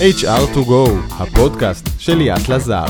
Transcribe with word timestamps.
HR2Go, 0.00 0.90
הפודקאסט 1.20 1.86
של 1.98 2.14
ליאת 2.14 2.48
לזר. 2.48 2.84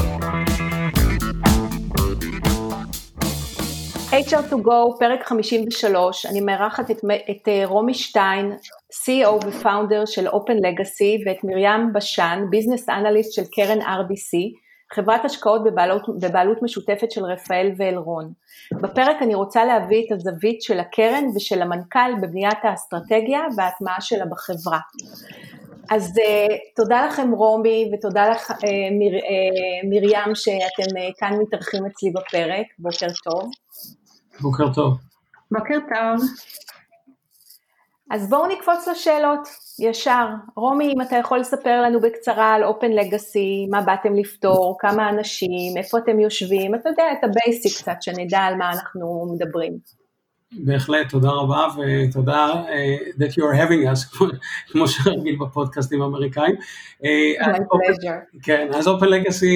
HR2Go, 4.10 4.98
פרק 4.98 5.26
53, 5.26 6.26
אני 6.26 6.40
מארחת 6.40 6.90
את, 6.90 6.96
את 7.30 7.48
אה, 7.48 7.62
רומי 7.66 7.94
שטיין, 7.94 8.52
CEO 8.92 9.46
ופאונדר 9.46 10.04
של 10.06 10.28
Open 10.28 10.58
Legacy, 10.64 11.26
ואת 11.26 11.44
מרים 11.44 11.92
בשן, 11.94 12.44
ביזנס 12.50 12.88
אנליסט 12.88 13.32
של 13.32 13.44
קרן 13.52 13.80
RBC, 13.80 14.36
חברת 14.94 15.24
השקעות 15.24 15.64
בבעלות, 15.64 16.02
בבעלות 16.20 16.62
משותפת 16.62 17.10
של 17.10 17.24
רפאל 17.24 17.72
ואלרון. 17.76 18.32
בפרק 18.72 19.16
אני 19.22 19.34
רוצה 19.34 19.64
להביא 19.64 20.06
את 20.06 20.12
הזווית 20.12 20.62
של 20.62 20.80
הקרן 20.80 21.24
ושל 21.36 21.62
המנכ"ל 21.62 22.14
בבניית 22.22 22.58
האסטרטגיה 22.62 23.40
וההטמעה 23.56 24.00
שלה 24.00 24.24
בחברה. 24.26 24.78
אז 25.90 26.08
uh, 26.16 26.52
תודה 26.76 27.06
לכם 27.06 27.30
רומי 27.30 27.90
ותודה 27.92 28.28
לך 28.28 28.50
uh, 28.50 28.54
מיר, 28.98 29.18
uh, 29.18 29.88
מרים 29.90 30.34
שאתם 30.34 30.96
uh, 30.96 31.12
כאן 31.18 31.38
מתארחים 31.42 31.86
אצלי 31.86 32.10
בפרק, 32.10 32.66
בוקר 32.78 33.06
טוב. 33.24 33.50
בוקר 34.40 34.72
טוב. 34.74 34.98
בוקר 35.50 35.78
טוב. 35.78 36.28
אז 38.10 38.28
בואו 38.28 38.46
נקפוץ 38.46 38.88
לשאלות, 38.88 39.48
ישר. 39.78 40.26
רומי, 40.56 40.92
אם 40.94 41.00
אתה 41.02 41.16
יכול 41.16 41.38
לספר 41.38 41.82
לנו 41.82 42.00
בקצרה 42.00 42.54
על 42.54 42.64
Open 42.64 43.00
Legacy, 43.00 43.70
מה 43.70 43.82
באתם 43.82 44.14
לפתור, 44.14 44.76
כמה 44.80 45.08
אנשים, 45.10 45.76
איפה 45.76 45.98
אתם 45.98 46.20
יושבים, 46.20 46.74
אתה 46.74 46.88
יודע, 46.88 47.04
את 47.12 47.24
ה-basic 47.24 47.82
קצת, 47.82 48.02
שנדע 48.02 48.38
על 48.38 48.54
מה 48.54 48.70
אנחנו 48.72 49.34
מדברים. 49.34 49.78
בהחלט, 50.52 51.08
תודה 51.08 51.30
רבה 51.30 51.66
ותודה 51.76 52.48
uh, 52.52 53.18
that 53.18 53.32
you 53.32 53.42
are 53.42 53.56
having 53.56 53.92
us, 53.92 54.18
כמו 54.72 54.88
שרגיל 54.88 55.36
בפודקאסטים 55.40 56.02
האמריקאים. 56.02 56.54
Uh. 57.02 57.06
כן, 58.42 58.68
אז 58.74 58.88
Open 58.88 59.06
Legacy 59.06 59.46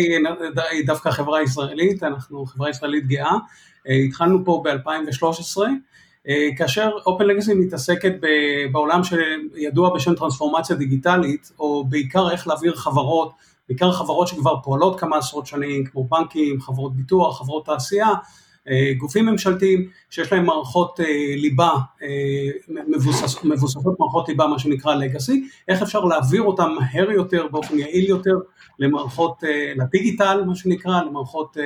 היא 0.71 0.87
דווקא 0.87 1.11
חברה 1.11 1.43
ישראלית, 1.43 2.03
אנחנו 2.03 2.47
חברה 2.47 2.71
ישראלית 2.71 3.07
גאה. 3.07 3.33
Uh, 3.33 3.93
התחלנו 4.09 4.45
פה 4.45 4.63
ב-2013. 4.65 5.61
אה, 6.29 6.49
כאשר 6.57 6.91
Open 7.09 7.23
Legacy 7.23 7.55
מתעסקת 7.55 8.13
בעולם 8.73 9.01
שידוע 9.05 9.95
בשם 9.95 10.15
טרנספורמציה 10.15 10.77
דיגיטלית, 10.77 11.53
או 11.59 11.85
בעיקר 11.85 12.31
איך 12.31 12.49
להעביר 12.49 12.75
חברות, 12.75 13.33
בעיקר 13.69 13.93
חברות 13.93 14.29
שכבר 14.29 14.57
פועלות 14.63 15.01
כמה 15.01 15.17
עשרות 15.17 15.47
שנים, 15.47 15.85
כמו 15.85 16.05
בנקים, 16.05 16.61
חברות 16.61 16.97
ביטוח, 16.97 17.39
חברות 17.39 17.67
תעשייה, 17.67 18.09
אה, 18.69 18.93
גופים 18.97 19.27
ממשלתיים 19.27 19.89
שיש 20.11 20.33
להם 20.33 20.47
מערכות 20.47 21.01
אה, 21.01 21.35
ליבה, 21.37 21.73
מבוסס, 22.89 23.45
מבוססות 23.45 24.01
מערכות 24.01 24.29
ליבה, 24.29 24.47
מה 24.47 24.59
שנקרא 24.59 24.95
Legacy, 24.95 25.33
איך 25.69 25.83
אפשר 25.83 26.05
להעביר 26.05 26.43
אותם 26.43 26.71
מהר 26.79 27.11
יותר, 27.11 27.47
באופן 27.51 27.79
יעיל 27.79 28.09
יותר, 28.09 28.35
למערכות, 28.79 29.43
לדיגיטל, 29.77 30.45
מה 30.47 30.55
שנקרא, 30.55 31.03
למערכות 31.03 31.57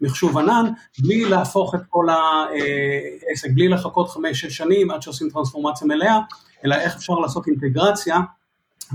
מחשוב 0.00 0.38
ענן, 0.38 0.64
בלי 0.98 1.24
להפוך 1.24 1.74
את 1.74 1.80
כל 1.88 2.06
העסק, 2.08 3.50
בלי 3.54 3.68
לחכות 3.68 4.08
חמש-שש 4.08 4.56
שנים 4.56 4.90
עד 4.90 5.02
שעושים 5.02 5.30
טרנספורמציה 5.30 5.86
מלאה, 5.86 6.18
אלא 6.64 6.74
איך 6.74 6.96
אפשר 6.96 7.14
לעשות 7.14 7.46
אינטגרציה 7.46 8.18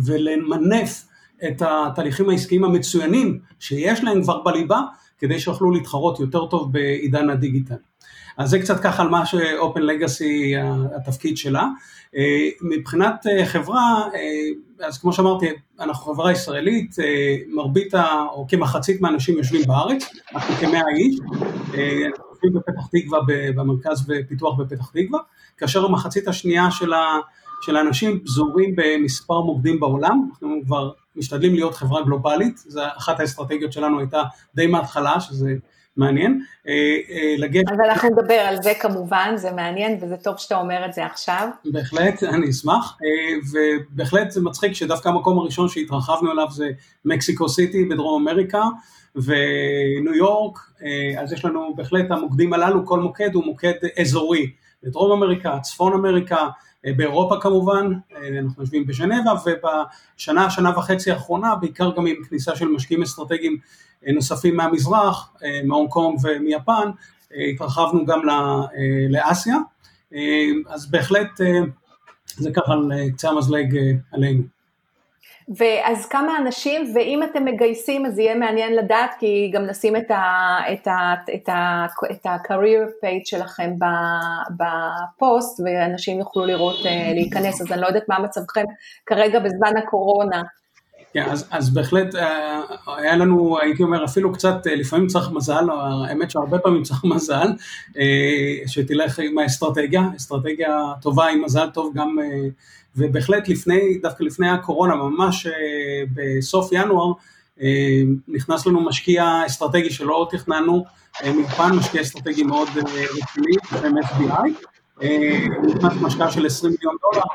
ולמנף 0.06 1.06
את 1.48 1.62
התהליכים 1.62 2.30
העסקיים 2.30 2.64
המצוינים 2.64 3.40
שיש 3.60 4.04
להם 4.04 4.24
כבר 4.24 4.42
בליבה, 4.42 4.82
כדי 5.18 5.40
שיוכלו 5.40 5.72
להתחרות 5.72 6.20
יותר 6.20 6.46
טוב 6.46 6.74
בעידן 6.74 7.30
הדיגיטל. 7.30 7.76
אז 8.38 8.50
זה 8.50 8.60
קצת 8.60 8.80
ככה 8.80 9.04
על 9.04 9.10
מה 9.10 9.26
ש-Open 9.26 9.80
Legacy 9.80 10.58
התפקיד 10.96 11.38
שלה. 11.38 11.68
אה, 12.16 12.50
מבחינת 12.62 13.28
אה, 13.28 13.46
חברה, 13.46 14.08
אה, 14.16 14.88
אז 14.88 14.98
כמו 14.98 15.14
שאמרתי, 15.14 15.46
אנחנו 15.80 16.14
חברה 16.14 16.32
ישראלית, 16.32 16.96
מרבית 17.48 17.94
או 18.32 18.46
כמחצית 18.50 19.02
מהאנשים 19.02 19.38
יושבים 19.38 19.62
בארץ, 19.68 20.10
אנחנו 20.36 20.56
כמאה 20.56 20.82
איש, 20.96 21.20
אנחנו 21.20 22.26
יושבים 22.32 22.54
בפתח 22.54 22.88
תקווה, 22.92 23.20
במרכז 23.56 24.06
ופיתוח 24.08 24.60
בפתח 24.60 24.90
תקווה, 24.90 25.20
כאשר 25.58 25.86
המחצית 25.86 26.28
השנייה 26.28 26.72
של 26.72 26.94
ה... 26.94 27.20
של 27.62 27.76
האנשים 27.76 28.20
פזורים 28.20 28.76
במספר 28.76 29.42
מוקדים 29.42 29.80
בעולם, 29.80 30.28
אנחנו 30.32 30.62
כבר 30.66 30.92
משתדלים 31.16 31.54
להיות 31.54 31.76
חברה 31.76 32.02
גלובלית, 32.04 32.58
זו 32.58 32.82
אחת 32.98 33.20
האסטרטגיות 33.20 33.74
שלנו 33.74 34.00
הייתה 34.00 34.22
די 34.56 34.68
מההתחלה, 34.68 35.20
שזה 35.20 35.54
מעניין. 35.98 36.44
אה, 36.68 36.74
אה, 37.10 37.36
לגשת... 37.38 37.72
אז 37.72 37.78
אנחנו 37.90 38.10
נדבר 38.10 38.34
על 38.34 38.62
זה 38.62 38.72
כמובן, 38.80 39.34
זה 39.36 39.52
מעניין 39.52 39.98
וזה 40.02 40.18
טוב 40.18 40.38
שאתה 40.38 40.56
אומר 40.56 40.86
את 40.86 40.94
זה 40.94 41.06
עכשיו. 41.06 41.48
בהחלט, 41.66 42.24
אני 42.24 42.50
אשמח, 42.50 42.98
אה, 43.04 43.60
ובהחלט 43.92 44.32
זה 44.32 44.42
מצחיק 44.42 44.74
שדווקא 44.74 45.10
המקום 45.10 45.40
הראשון 45.40 45.70
שהתרחבנו 45.70 46.32
אליו 46.32 46.48
זה 46.52 46.70
מקסיקו 47.06 47.50
סיטי 47.50 47.86
בדרום 47.86 48.28
אמריקה 48.28 48.64
וניו 49.16 50.16
יורק, 50.16 50.60
אז 51.20 51.34
יש 51.34 51.46
לנו 51.46 51.74
בהחלט 51.76 52.12
המוקדים 52.12 52.54
הללו, 52.54 52.86
כל 52.86 53.00
מוקד 53.00 53.30
הוא 53.34 53.46
מוקד 53.46 53.74
אזורי, 54.02 54.52
בדרום 54.84 55.12
אמריקה, 55.12 55.60
צפון 55.62 55.94
אמריקה, 55.94 56.48
באירופה 56.96 57.36
כמובן, 57.42 57.92
אנחנו 58.40 58.64
יושבים 58.64 58.88
בז'נבה 58.88 59.34
ובשנה, 59.46 60.50
שנה 60.50 60.78
וחצי 60.78 61.12
האחרונה, 61.12 61.56
בעיקר 61.56 61.92
גם 61.98 62.08
עם 62.08 62.16
כניסה 62.30 62.56
של 62.56 62.68
משקיעים 62.68 63.04
אסטרטגיים 63.04 63.58
נוספים 64.12 64.56
מהמזרח, 64.56 65.34
אה, 65.44 65.62
מהונג 65.64 65.90
קונג 65.90 66.20
ומיפן, 66.24 66.90
אה, 67.36 67.44
התרחבנו 67.54 68.06
גם 68.06 68.30
אה, 68.30 68.66
לאסיה, 69.10 69.58
אז 70.68 70.92
בהחלט 70.92 71.30
זה 72.38 72.50
ככה 72.54 72.74
על 72.74 72.92
קצה 73.14 73.30
המזלג 73.30 73.78
עלינו. 74.12 74.44
ואז 75.58 76.06
כמה 76.06 76.38
אנשים, 76.38 76.92
ואם 76.96 77.24
אתם 77.24 77.46
מגייסים 77.46 78.06
אז 78.06 78.20
יהיה 78.20 78.36
מעניין 78.36 78.76
לדעת, 78.76 79.16
כי 79.20 79.52
גם 79.54 79.66
נשים 79.66 79.96
את 79.96 80.12
ה-career 82.26 82.88
page 83.04 83.26
שלכם 83.26 83.72
בפוסט, 84.58 85.60
ואנשים 85.66 86.20
יוכלו 86.20 86.46
לראות, 86.46 86.76
להיכנס, 87.14 87.62
אז 87.62 87.72
אני 87.72 87.82
לא 87.82 87.88
יודעת 87.88 88.10
מה 88.10 88.20
מצבכם 88.20 88.64
כרגע 89.06 89.40
בזמן 89.40 89.78
הקורונה. 89.78 90.42
כן, 91.14 91.24
אז, 91.30 91.48
אז 91.52 91.74
בהחלט 91.74 92.16
אה, 92.16 92.62
היה 92.98 93.16
לנו, 93.18 93.60
הייתי 93.60 93.84
אומר, 93.84 94.06
אפילו 94.06 94.34
קצת, 94.34 94.68
אה, 94.68 94.76
לפעמים 94.76 95.08
צריך 95.08 95.32
מזל, 95.32 95.64
האמת 96.10 96.32
שהרבה 96.32 96.60
פעמים 96.60 96.84
צריך 96.84 97.04
מזל, 97.04 97.48
אה, 97.98 98.68
שתלך 98.68 99.20
עם 99.20 99.38
האסטרטגיה, 99.38 100.02
אסטרטגיה 100.18 100.80
טובה 101.02 101.28
עם 101.28 101.44
מזל 101.44 101.70
טוב 101.74 101.94
גם, 101.96 102.18
ובהחלט 102.96 103.50
לפני, 103.50 103.98
דווקא 104.02 104.24
לפני 104.24 104.50
הקורונה, 104.50 104.96
ממש 104.96 105.48
בסוף 106.14 106.70
ינואר, 106.72 107.12
נכנס 108.28 108.66
לנו 108.66 108.82
משקיע 108.82 109.42
אסטרטגי 109.46 109.90
שלא 109.90 110.28
תכננו, 110.32 110.86
מפן 111.26 111.70
משקיע 111.76 112.02
אסטרטגי 112.02 112.44
מאוד 112.44 112.68
רציני, 112.78 113.56
בשם 113.72 113.94
FBI, 113.98 114.73
נכנס 115.68 115.94
משקע 116.02 116.32
של 116.32 116.46
20 116.46 116.74
מיליון 116.74 116.96
דולר, 117.02 117.26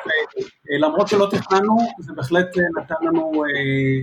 ולמרות 0.70 1.08
שלא 1.08 1.28
תכננו, 1.30 1.76
זה 1.98 2.12
בהחלט 2.12 2.46
נתן 2.78 2.94
לנו, 3.02 3.42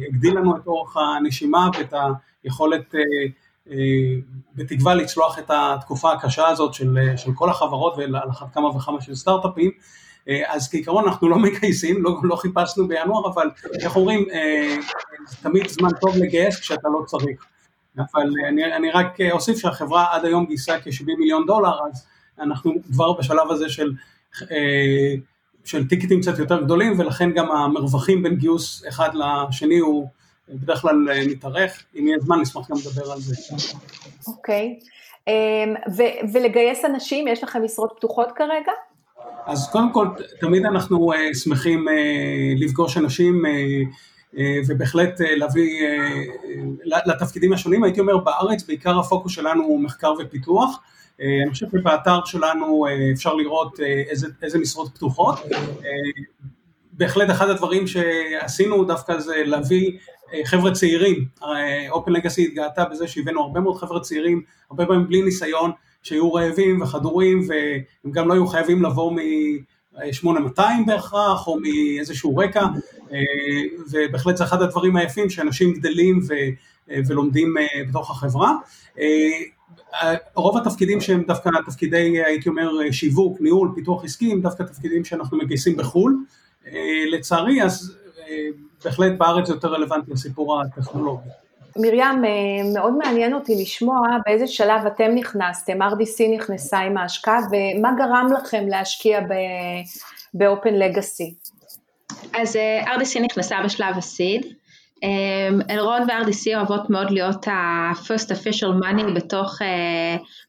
הגדיל 0.08 0.38
לנו 0.38 0.58
את 0.58 0.68
אורך 0.68 0.98
הנשימה 0.98 1.70
ואת 1.78 1.94
היכולת 2.44 2.96
בתקווה 4.56 4.96
לצלוח 4.96 5.40
את 5.40 5.52
התקופה 5.54 6.12
הקשה 6.12 6.48
הזאת 6.48 6.74
של, 6.74 6.98
של 7.16 7.32
כל 7.34 7.50
החברות 7.50 7.98
ועל 7.98 8.30
אחת 8.30 8.54
כמה 8.54 8.68
וכמה 8.68 9.02
של 9.02 9.16
סטארט-אפים. 9.16 9.72
אז 10.48 10.70
כעיקרון 10.72 11.04
אנחנו 11.08 11.30
לא 11.30 11.40
מגייסים, 11.40 12.04
לא, 12.04 12.18
לא 12.24 12.36
חיפשנו 12.36 12.88
בינואר, 12.88 13.28
אבל 13.34 13.50
איך 13.82 13.96
אומרים, 13.96 14.26
תמיד 15.42 15.68
זמן 15.68 15.90
טוב 16.02 16.16
לגייס 16.18 16.60
כשאתה 16.60 16.88
לא 17.00 17.06
צריך. 17.06 17.46
אבל 17.98 18.24
אני, 18.48 18.76
אני 18.76 18.92
רק 18.92 19.18
אוסיף 19.32 19.58
שהחברה 19.58 20.06
עד 20.12 20.26
היום 20.26 20.46
גייסה 20.46 20.80
כ-70 20.80 21.06
מיליון 21.18 21.46
דולר, 21.46 21.80
אז 21.90 22.08
אנחנו 22.40 22.74
כבר 22.92 23.14
בשלב 23.14 23.52
הזה 23.52 23.70
של, 23.70 23.94
אה, 24.52 25.14
של 25.66 25.88
טיקטים 25.88 26.22
קצת 26.22 26.40
יותר 26.40 26.64
גדולים 26.64 27.00
ולכן 27.00 27.32
גם 27.32 27.52
המרווחים 27.52 28.24
בין 28.24 28.36
גיוס 28.36 28.84
אחד 28.88 29.10
לשני 29.16 29.80
הוא 29.80 30.08
בדרך 30.50 30.82
כלל 30.82 31.10
אה, 31.12 31.28
מתארך, 31.28 31.84
אם 32.00 32.08
יהיה 32.08 32.20
זמן 32.20 32.40
נשמח 32.40 32.72
גם 32.72 32.78
לדבר 32.78 33.12
על 33.12 33.20
זה. 33.20 33.36
אוקיי, 34.28 34.80
okay. 34.80 34.86
אמ, 35.28 35.76
um, 35.76 36.32
ולגייס 36.34 36.86
אנשים, 36.86 37.28
יש 37.28 37.44
לכם 37.44 37.64
משרות 37.64 37.94
פתוחות 37.98 38.32
כרגע? 38.36 38.72
אז 39.46 39.70
קודם 39.72 39.94
כל, 39.94 40.08
תמיד 40.40 40.66
אנחנו 40.66 41.14
uh, 41.14 41.18
שמחים 41.44 41.88
uh, 41.88 41.92
לפגוש 42.64 42.98
אנשים 42.98 43.44
uh, 43.46 44.38
ובהחלט 44.68 45.22
להביא 45.22 45.88
לתפקידים 47.06 47.54
השונים, 47.54 47.84
הייתי 47.84 48.00
אומר 48.00 48.18
בארץ 48.18 48.64
בעיקר 48.64 49.00
הפוקוס 49.00 49.32
שלנו 49.32 49.64
הוא 49.64 49.80
מחקר 49.80 50.14
ופיתוח, 50.20 50.80
אני 51.20 51.52
חושב 51.52 51.66
שבאתר 51.72 52.20
שלנו 52.26 52.88
אה, 52.88 53.12
אפשר 53.14 53.34
לראות 53.34 53.80
אה, 53.80 54.04
איזה, 54.10 54.28
איזה 54.42 54.60
משרות 54.60 54.96
פתוחות. 54.96 55.40
בהחלט 56.94 57.30
אחד 57.30 57.50
הדברים 57.50 57.88
שעשינו 57.88 58.84
דווקא 58.84 59.20
זה 59.20 59.44
להביא 59.46 59.92
חבר'ה 60.44 60.72
צעירים, 60.72 61.26
Open 61.92 62.10
Legacy 62.10 62.42
התגאתה 62.42 62.86
בזה 62.86 63.08
שהבאנו 63.08 63.42
הרבה 63.42 63.60
מאוד 63.60 63.78
חבר'ה 63.78 64.00
צעירים, 64.00 64.42
הרבה 64.70 64.86
פעמים 64.86 65.08
בלי 65.08 65.22
ניסיון, 65.22 65.72
שהיו 66.04 66.34
רעבים 66.34 66.82
וחדורים 66.82 67.48
והם 67.48 68.12
גם 68.12 68.28
לא 68.28 68.34
היו 68.34 68.48
חייבים 68.48 68.84
לבוא 68.84 69.12
8200 70.12 70.86
בהכרח, 70.86 71.48
או 71.48 71.60
מאיזשהו 71.60 72.38
רקע, 72.38 72.66
ובהחלט 73.92 74.38
זה 74.38 74.44
אחד 74.44 74.62
הדברים 74.62 74.96
היפים 74.96 75.30
שאנשים 75.30 75.74
גדלים 75.74 76.20
ו, 76.28 76.34
ולומדים 77.08 77.56
בתוך 77.90 78.12
החברה. 78.12 78.54
רוב 80.36 80.58
התפקידים 80.58 81.02
שהם 81.02 81.24
דווקא 81.28 81.50
תפקידי, 81.66 82.24
הייתי 82.26 82.50
אומר, 82.50 82.92
שיווק, 82.92 83.42
ניהול, 83.42 83.72
פיתוח 83.76 84.04
עסקי, 84.04 84.32
הם 84.32 84.42
דווקא 84.42 84.64
תפקידים 84.64 85.06
שאנחנו 85.06 85.38
מגייסים 85.38 85.78
בחו"ל. 85.78 86.18
לצערי, 87.12 87.64
אז 87.64 87.98
בהחלט 88.86 89.18
בארץ 89.18 89.48
זה 89.48 89.54
יותר 89.54 89.68
רלוונטי 89.68 90.12
לסיפור 90.12 90.62
הטכנולוגי. 90.62 91.30
מרים, 91.78 92.26
אה, 92.26 92.74
מאוד 92.74 92.94
מעניין 92.94 93.34
אותי 93.34 93.56
לשמוע 93.62 94.00
באיזה 94.26 94.48
שלב 94.48 94.86
אתם 94.88 95.12
נכנסתם, 95.16 95.82
RDC 95.82 96.36
נכנסה 96.36 96.80
עם 96.80 96.98
ההשקעה, 96.98 97.40
ומה 97.52 97.92
גרם 97.98 98.30
לכם 98.38 98.68
להשקיע 98.68 99.20
ב-open 100.34 100.74
legacy? 100.74 101.50
אז 102.34 102.56
אה, 102.56 102.96
RDC 102.96 103.20
נכנסה 103.20 103.56
בשלב 103.66 103.98
הסיד. 103.98 104.46
אה, 105.04 105.50
אלרון 105.70 106.02
ו-RDC 106.02 106.56
אוהבות 106.56 106.90
מאוד 106.90 107.12
להיות 107.12 107.48
ה-first 107.48 108.30
official 108.30 108.84
money 108.84 109.12
בתוך, 109.16 109.60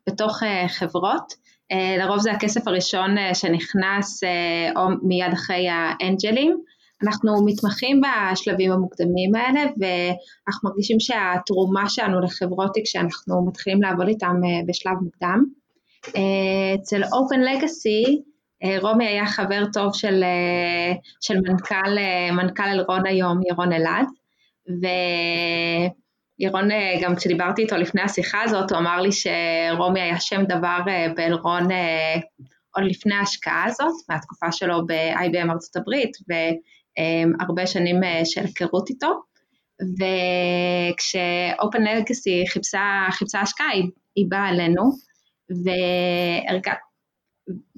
בתוך 0.08 0.42
חברות. 0.68 1.46
לרוב 1.98 2.18
זה 2.18 2.32
הכסף 2.32 2.68
הראשון 2.68 3.16
שנכנס 3.34 4.20
או 4.76 4.88
מיד 5.02 5.32
אחרי 5.32 5.68
האנג'לים. 5.68 6.56
אנחנו 7.02 7.44
מתמחים 7.44 8.00
בשלבים 8.00 8.72
המוקדמים 8.72 9.34
האלה 9.34 9.60
ואנחנו 9.60 10.68
מרגישים 10.68 11.00
שהתרומה 11.00 11.88
שלנו 11.88 12.20
לחברות 12.20 12.76
היא 12.76 12.84
כשאנחנו 12.84 13.46
מתחילים 13.46 13.82
לעבוד 13.82 14.08
איתם 14.08 14.34
אה, 14.44 14.60
בשלב 14.66 14.92
מוקדם. 15.02 15.44
אה, 16.16 16.74
אצל 16.74 17.02
Open 17.04 17.38
Legacy 17.38 18.20
אה, 18.64 18.78
רומי 18.80 19.06
היה 19.06 19.26
חבר 19.26 19.64
טוב 19.72 19.94
של, 19.94 20.24
של 21.20 21.40
מנכ"ל, 21.40 21.96
מנכ"ל 22.32 22.62
אלרון 22.62 23.06
היום, 23.06 23.40
ירון 23.50 23.72
אלעד, 23.72 24.06
וירון, 26.40 26.68
גם 27.02 27.16
כשדיברתי 27.16 27.62
איתו 27.62 27.76
לפני 27.76 28.02
השיחה 28.02 28.42
הזאת, 28.42 28.70
הוא 28.70 28.78
אמר 28.78 29.00
לי 29.00 29.10
שרומי 29.12 30.00
היה 30.00 30.20
שם 30.20 30.44
דבר 30.44 30.78
באלרון 31.16 31.68
עוד 32.76 32.84
לפני 32.84 33.14
ההשקעה 33.14 33.64
הזאת, 33.64 33.94
מהתקופה 34.08 34.52
שלו 34.52 34.86
ב-IBM 34.86 35.50
ארצות 35.50 35.76
הברית, 35.76 36.16
אמ, 36.98 37.32
הרבה 37.40 37.66
שנים 37.66 38.04
אה, 38.04 38.20
של 38.24 38.40
היכרות 38.40 38.90
איתו, 38.90 39.20
וכש-open 39.98 41.78
legacy 41.78 42.52
חיפשה, 42.52 43.06
חיפשה 43.10 43.40
השקעה, 43.40 43.68
היא, 43.68 43.84
היא 44.16 44.26
באה 44.28 44.48
אלינו, 44.48 44.82
והרגע, 45.64 46.72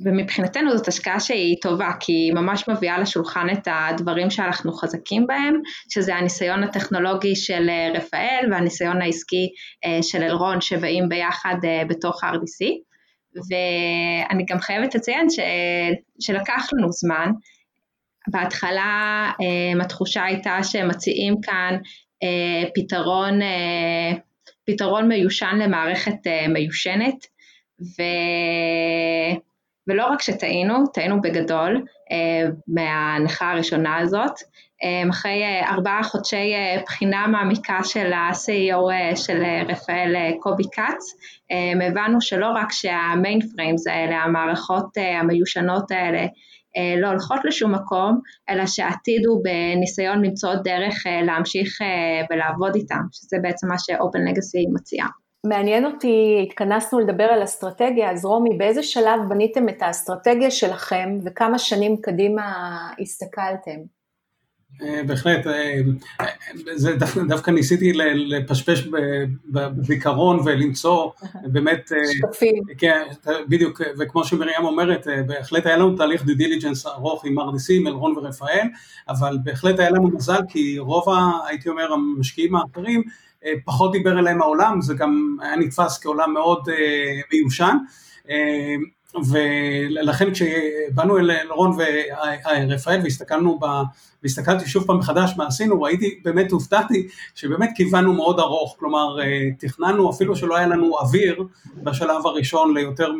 ומבחינתנו 0.04 0.76
זאת 0.76 0.88
השקעה 0.88 1.20
שהיא 1.20 1.56
טובה, 1.62 1.90
כי 2.00 2.12
היא 2.12 2.32
ממש 2.32 2.68
מביאה 2.68 2.98
לשולחן 2.98 3.46
את 3.52 3.68
הדברים 3.70 4.30
שאנחנו 4.30 4.72
חזקים 4.72 5.26
בהם, 5.26 5.60
שזה 5.88 6.14
הניסיון 6.14 6.64
הטכנולוגי 6.64 7.36
של 7.36 7.68
אה, 7.68 7.92
רפאל 7.94 8.48
והניסיון 8.50 9.02
העסקי 9.02 9.48
אה, 9.84 10.02
של 10.02 10.22
אלרון 10.22 10.60
שבאים 10.60 11.08
ביחד 11.08 11.56
בתוך 11.88 12.24
RDC, 12.24 12.66
ואני 13.50 14.44
גם 14.48 14.58
חייבת 14.58 14.94
לציין 14.94 15.30
ש, 15.30 15.38
שלקח 16.20 16.66
לנו 16.72 16.92
זמן, 16.92 17.30
בהתחלה 18.30 19.30
התחושה 19.80 20.24
הייתה 20.24 20.58
שהם 20.62 20.88
מציעים 20.88 21.34
כאן 21.42 21.78
פתרון, 22.74 23.40
פתרון 24.66 25.08
מיושן 25.08 25.58
למערכת 25.62 26.14
מיושנת, 26.48 27.26
ו... 27.80 28.02
ולא 29.88 30.06
רק 30.06 30.22
שטעינו, 30.22 30.86
טעינו 30.86 31.20
בגדול 31.20 31.76
uh, 31.76 32.52
מההנחה 32.68 33.50
הראשונה 33.50 33.96
הזאת. 33.96 34.32
Um, 34.32 35.10
אחרי 35.10 35.62
uh, 35.62 35.70
ארבעה 35.70 36.02
חודשי 36.02 36.54
uh, 36.54 36.82
בחינה 36.84 37.26
מעמיקה 37.26 37.78
של 37.84 38.12
ה-CEO 38.12 39.12
uh, 39.12 39.16
של 39.16 39.42
רפאל 39.68 40.14
קובי 40.40 40.64
כץ, 40.72 41.14
הבנו 41.88 42.20
שלא 42.20 42.46
רק 42.54 42.72
שה-mainframes 42.72 43.86
האלה, 43.86 44.16
המערכות 44.16 44.88
המיושנות 45.20 45.90
האלה, 45.90 46.26
אה, 46.76 47.00
לא 47.00 47.08
הולכות 47.08 47.44
לשום 47.44 47.74
מקום, 47.74 48.20
אלא 48.48 48.66
שהעתיד 48.66 49.26
הוא 49.26 49.44
בניסיון 49.44 50.24
למצוא 50.24 50.54
דרך 50.54 51.06
אה, 51.06 51.22
להמשיך 51.22 51.82
אה, 51.82 52.26
ולעבוד 52.30 52.74
איתם, 52.74 53.02
שזה 53.12 53.36
בעצם 53.42 53.68
מה 53.68 53.78
ש-open 53.78 54.30
legacy 54.30 54.74
מציעה. 54.74 55.08
מעניין 55.46 55.84
אותי, 55.84 56.46
התכנסנו 56.46 57.00
לדבר 57.00 57.24
על 57.24 57.44
אסטרטגיה, 57.44 58.10
אז 58.10 58.24
רומי, 58.24 58.56
באיזה 58.58 58.82
שלב 58.82 59.20
בניתם 59.28 59.68
את 59.68 59.82
האסטרטגיה 59.82 60.50
שלכם 60.50 61.18
וכמה 61.24 61.58
שנים 61.58 61.96
קדימה 61.96 62.42
הסתכלתם? 63.00 63.98
אה, 64.82 65.02
בהחלט, 65.06 65.46
אה, 65.46 65.80
זה 66.74 66.96
דווקא 67.28 67.50
ניסיתי 67.50 67.92
לפשפש 68.14 68.88
בזיכרון 69.52 70.40
ולמצוא 70.44 71.10
באמת, 71.42 71.92
אה, 71.92 71.98
שקפים, 72.12 72.62
כן, 72.78 73.02
בדיוק, 73.48 73.80
וכמו 73.98 74.24
שמרים 74.24 74.64
אומרת, 74.64 75.06
בהחלט 75.26 75.66
היה 75.66 75.76
לנו 75.76 75.96
תהליך 75.96 76.24
די 76.24 76.34
דיליג'נס 76.34 76.86
ארוך 76.86 77.24
עם 77.24 77.34
מרדיסים, 77.34 77.86
אלרון 77.86 78.18
ורפאל, 78.18 78.66
אבל 79.08 79.38
בהחלט 79.44 79.78
היה 79.78 79.90
לנו 79.90 80.08
מזל 80.08 80.40
כי 80.48 80.78
רוב, 80.78 81.04
הייתי 81.48 81.68
אומר, 81.68 81.92
המשקיעים 81.92 82.54
האחרים, 82.54 83.02
פחות 83.64 83.92
דיבר 83.92 84.18
אליהם 84.18 84.42
העולם, 84.42 84.80
זה 84.80 84.94
גם 84.94 85.36
היה 85.40 85.56
נתפס 85.56 85.98
כעולם 86.02 86.32
מאוד 86.32 86.68
מיושן. 87.32 87.76
ולכן 89.14 90.32
כשבאנו 90.32 91.18
אל 91.18 91.30
רון 91.50 91.76
ורפאל 91.78 93.00
והסתכלנו, 93.02 93.58
ב, 93.58 93.64
והסתכלתי 94.22 94.66
שוב 94.66 94.86
פעם 94.86 94.98
מחדש 94.98 95.34
מה 95.36 95.46
עשינו, 95.46 95.82
ראיתי, 95.82 96.20
באמת 96.24 96.50
הופתעתי 96.50 97.08
שבאמת 97.34 97.70
כיוונו 97.74 98.12
מאוד 98.12 98.40
ארוך, 98.40 98.76
כלומר 98.78 99.20
אה, 99.20 99.48
תכננו 99.58 100.10
אפילו 100.10 100.36
שלא 100.36 100.56
היה 100.56 100.66
לנו 100.66 100.98
אוויר 100.98 101.44
בשלב 101.82 102.26
הראשון 102.26 102.74
ליותר 102.74 103.12
מ... 103.12 103.18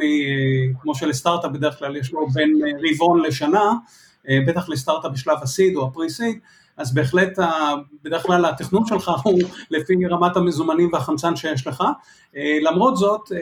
כמו 0.80 0.94
שלסטארט-אפ 0.94 1.50
בדרך 1.50 1.78
כלל 1.78 1.96
יש 1.96 2.12
לו 2.12 2.28
בין 2.28 2.58
רבעון 2.90 3.22
לשנה, 3.22 3.72
אה, 4.28 4.38
בטח 4.46 4.68
לסטארט-אפ 4.68 5.12
בשלב 5.12 5.38
הסיד 5.42 5.76
או 5.76 5.86
הפרי-סיד, 5.86 6.38
אז 6.78 6.94
בהחלט 6.94 7.38
בדרך 8.04 8.22
כלל 8.22 8.44
התכנון 8.44 8.86
שלך 8.86 9.10
הוא 9.24 9.40
לפי 9.70 10.06
רמת 10.10 10.36
המזומנים 10.36 10.90
והחמצן 10.92 11.36
שיש 11.36 11.66
לך. 11.66 11.84
אה, 12.36 12.58
למרות 12.62 12.96
זאת, 12.96 13.32
אה, 13.32 13.38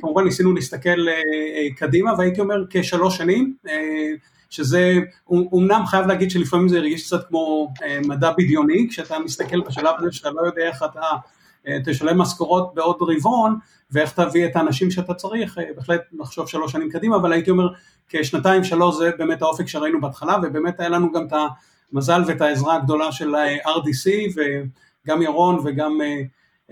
כמובן 0.00 0.24
ניסינו 0.24 0.52
להסתכל 0.54 1.08
אה, 1.08 1.74
קדימה 1.76 2.12
והייתי 2.18 2.40
אומר 2.40 2.64
כשלוש 2.70 3.16
שנים, 3.16 3.54
שזה 4.50 4.94
אומנם 5.26 5.82
חייב 5.86 6.06
להגיד 6.06 6.30
שלפעמים 6.30 6.68
זה 6.68 6.76
הרגיש 6.76 7.06
קצת 7.06 7.28
כמו 7.28 7.72
מדע 8.06 8.30
בדיוני, 8.38 8.86
כשאתה 8.90 9.18
מסתכל 9.18 9.60
בשלב 9.60 9.94
הזה 9.98 10.12
שאתה 10.12 10.30
לא 10.30 10.40
יודע 10.46 10.62
איך 10.62 10.82
אתה 10.82 11.00
תשלם 11.84 12.18
משכורות 12.18 12.74
בעוד 12.74 12.96
רבעון 13.00 13.58
ואיך 13.90 14.12
תביא 14.12 14.46
את 14.46 14.56
האנשים 14.56 14.90
שאתה 14.90 15.14
צריך, 15.14 15.58
בהחלט 15.76 16.00
לחשוב 16.12 16.48
שלוש 16.48 16.72
שנים 16.72 16.90
קדימה, 16.90 17.16
אבל 17.16 17.32
הייתי 17.32 17.50
אומר 17.50 17.68
כשנתיים 18.08 18.64
שלוש 18.64 18.96
זה 18.96 19.10
באמת 19.18 19.42
האופק 19.42 19.66
שראינו 19.66 20.00
בהתחלה 20.00 20.36
ובאמת 20.42 20.80
היה 20.80 20.88
לנו 20.88 21.12
גם 21.12 21.26
את 21.26 21.32
ה... 21.32 21.46
מזל 21.92 22.22
ואת 22.26 22.40
העזרה 22.40 22.76
הגדולה 22.76 23.12
של 23.12 23.34
RDC 23.64 24.34
וגם 24.36 25.22
ירון 25.22 25.58
וגם 25.64 26.00
אה, 26.00 26.22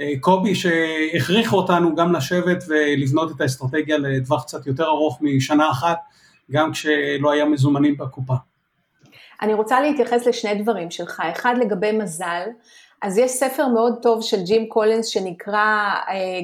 אה, 0.00 0.12
קובי 0.20 0.54
שהכריחו 0.54 1.56
אותנו 1.56 1.94
גם 1.94 2.12
לשבת 2.12 2.64
ולבנות 2.68 3.36
את 3.36 3.40
האסטרטגיה 3.40 3.98
לטווח 3.98 4.44
קצת 4.44 4.66
יותר 4.66 4.84
ארוך 4.84 5.18
משנה 5.20 5.70
אחת, 5.70 5.98
גם 6.50 6.72
כשלא 6.72 7.32
היה 7.32 7.44
מזומנים 7.44 7.96
בקופה. 7.96 8.34
אני 9.42 9.54
רוצה 9.54 9.80
להתייחס 9.80 10.26
לשני 10.26 10.62
דברים 10.62 10.90
שלך, 10.90 11.22
אחד 11.32 11.54
לגבי 11.60 11.92
מזל, 11.92 12.42
אז 13.02 13.18
יש 13.18 13.30
ספר 13.30 13.68
מאוד 13.68 13.94
טוב 14.02 14.22
של 14.22 14.42
ג'ים 14.42 14.68
קולנס 14.68 15.06
שנקרא 15.06 15.90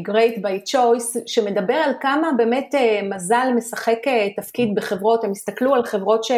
Great 0.08 0.38
by 0.38 0.70
Choice, 0.72 1.18
שמדבר 1.26 1.74
על 1.74 1.92
כמה 2.00 2.28
באמת 2.36 2.74
מזל 3.14 3.48
משחק 3.56 3.98
תפקיד 4.36 4.74
בחברות, 4.74 5.24
הם 5.24 5.30
הסתכלו 5.30 5.74
על 5.74 5.84
חברות 5.84 6.24
ש... 6.24 6.32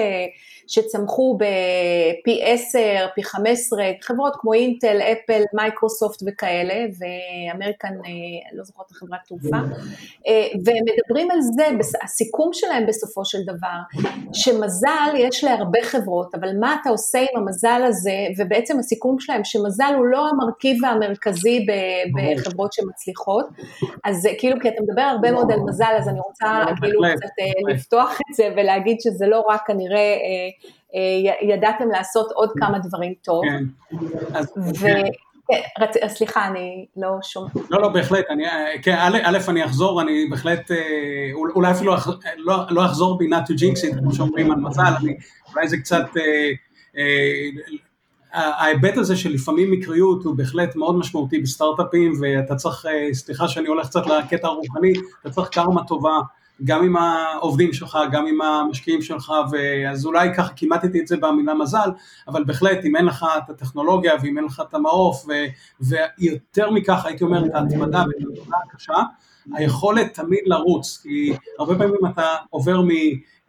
שצמחו 0.66 1.38
בפי 1.38 2.40
10, 2.44 2.78
פי 3.14 3.22
15, 3.22 3.84
חברות 4.00 4.32
כמו 4.38 4.52
אינטל, 4.52 4.98
אפל, 5.00 5.42
מייקרוסופט 5.54 6.22
וכאלה, 6.26 6.74
ואמריקן, 6.98 7.94
לא 8.52 8.64
זוכרת 8.64 8.90
החברת 8.90 9.20
תעופה, 9.28 9.56
והם 10.64 10.84
מדברים 10.84 11.30
על 11.30 11.38
זה, 11.40 11.66
הסיכום 12.02 12.50
שלהם 12.52 12.86
בסופו 12.86 13.24
של 13.24 13.38
דבר, 13.42 13.78
שמזל 14.32 15.14
יש 15.16 15.44
להרבה 15.44 15.78
חברות, 15.82 16.34
אבל 16.34 16.48
מה 16.60 16.76
אתה 16.82 16.90
עושה 16.90 17.18
עם 17.18 17.42
המזל 17.42 17.82
הזה, 17.86 18.16
ובעצם 18.38 18.78
הסיכום 18.78 19.20
שלהם 19.20 19.44
שמזל 19.44 19.92
הוא 19.96 20.06
לא 20.06 20.28
המרכיב 20.28 20.84
המרכזי 20.84 21.66
בחברות 22.16 22.72
שמצליחות, 22.72 23.46
אז 24.04 24.28
כאילו, 24.38 24.56
כי 24.60 24.68
אתה 24.68 24.82
מדבר 24.82 25.02
הרבה 25.02 25.32
מאוד 25.32 25.52
על 25.52 25.60
מזל, 25.68 25.94
אז 25.98 26.08
אני 26.08 26.18
רוצה 26.20 26.64
כאילו 26.80 27.00
קצת 27.16 27.28
לפתוח 27.68 28.18
את 28.30 28.34
זה 28.34 28.48
ולהגיד 28.56 28.96
שזה 29.00 29.26
לא 29.26 29.44
רק 29.48 29.66
כנראה 29.66 29.98
אה, 29.98 30.48
ידעתם 31.42 31.88
לעשות 31.90 32.32
עוד 32.34 32.50
כמה 32.58 32.78
דברים 32.78 33.14
טוב. 33.22 33.44
כן. 33.44 33.64
אז, 34.34 34.52
ו... 34.74 34.80
כן. 34.80 35.02
כן, 35.48 35.60
רצ... 35.80 36.16
סליחה, 36.16 36.46
אני 36.46 36.86
לא 36.96 37.08
שומעת. 37.22 37.52
לא, 37.70 37.82
לא, 37.82 37.88
בהחלט, 37.88 38.24
אני, 38.30 38.44
כן, 38.82 38.96
א', 38.98 39.18
א', 39.24 39.38
אני 39.48 39.64
אחזור, 39.64 40.02
אני 40.02 40.26
בהחלט, 40.30 40.70
אולי 41.34 41.70
אפילו 41.70 41.94
לא, 42.36 42.56
לא 42.70 42.84
אחזור 42.84 43.18
בי 43.18 43.28
not 43.28 43.46
to 43.48 43.52
jinx 43.52 43.92
it, 43.92 43.98
כמו 43.98 44.14
שאומרים 44.14 44.50
על 44.50 44.58
מזל, 44.58 44.92
אני, 45.02 45.16
אולי 45.54 45.68
זה 45.68 45.76
קצת, 45.76 46.06
ההיבט 48.32 48.96
הזה 48.96 49.16
של 49.16 49.32
לפעמים 49.32 49.70
מקריות 49.70 50.24
הוא 50.24 50.36
בהחלט 50.36 50.76
מאוד 50.76 50.94
משמעותי 50.94 51.38
בסטארט-אפים, 51.38 52.12
ואתה 52.20 52.54
צריך, 52.54 52.86
סליחה 53.12 53.48
שאני 53.48 53.68
הולך 53.68 53.86
קצת 53.86 54.06
לקטע 54.06 54.46
הרוחני, 54.46 54.92
אתה 55.20 55.30
צריך 55.30 55.48
קרמה 55.48 55.84
טובה. 55.84 56.18
גם 56.64 56.84
עם 56.84 56.96
העובדים 56.96 57.72
שלך, 57.72 57.98
גם 58.12 58.26
עם 58.26 58.42
המשקיעים 58.42 59.02
שלך, 59.02 59.32
אז 59.90 60.06
אולי 60.06 60.34
ככה 60.36 60.52
כימטתי 60.52 61.00
את 61.00 61.06
זה 61.06 61.16
במילה 61.16 61.54
מזל, 61.54 61.90
אבל 62.28 62.44
בהחלט 62.44 62.84
אם 62.84 62.96
אין 62.96 63.04
לך 63.04 63.26
את 63.38 63.50
הטכנולוגיה 63.50 64.14
ואם 64.22 64.38
אין 64.38 64.44
לך 64.44 64.62
את 64.68 64.74
המעוף, 64.74 65.26
ו, 65.28 65.32
ויותר 65.80 66.70
מכך 66.70 67.06
הייתי 67.06 67.24
אומר 67.24 67.46
את 67.46 67.54
ההתמדה 67.54 68.04
ואת 68.08 68.36
ההתמדה 68.38 68.56
הקשה, 68.70 68.94
היכולת 69.54 70.14
תמיד 70.14 70.40
לרוץ, 70.46 71.00
כי 71.02 71.36
הרבה 71.58 71.78
פעמים 71.78 72.06
אתה 72.12 72.34
עובר 72.50 72.80
מ... 72.80 72.88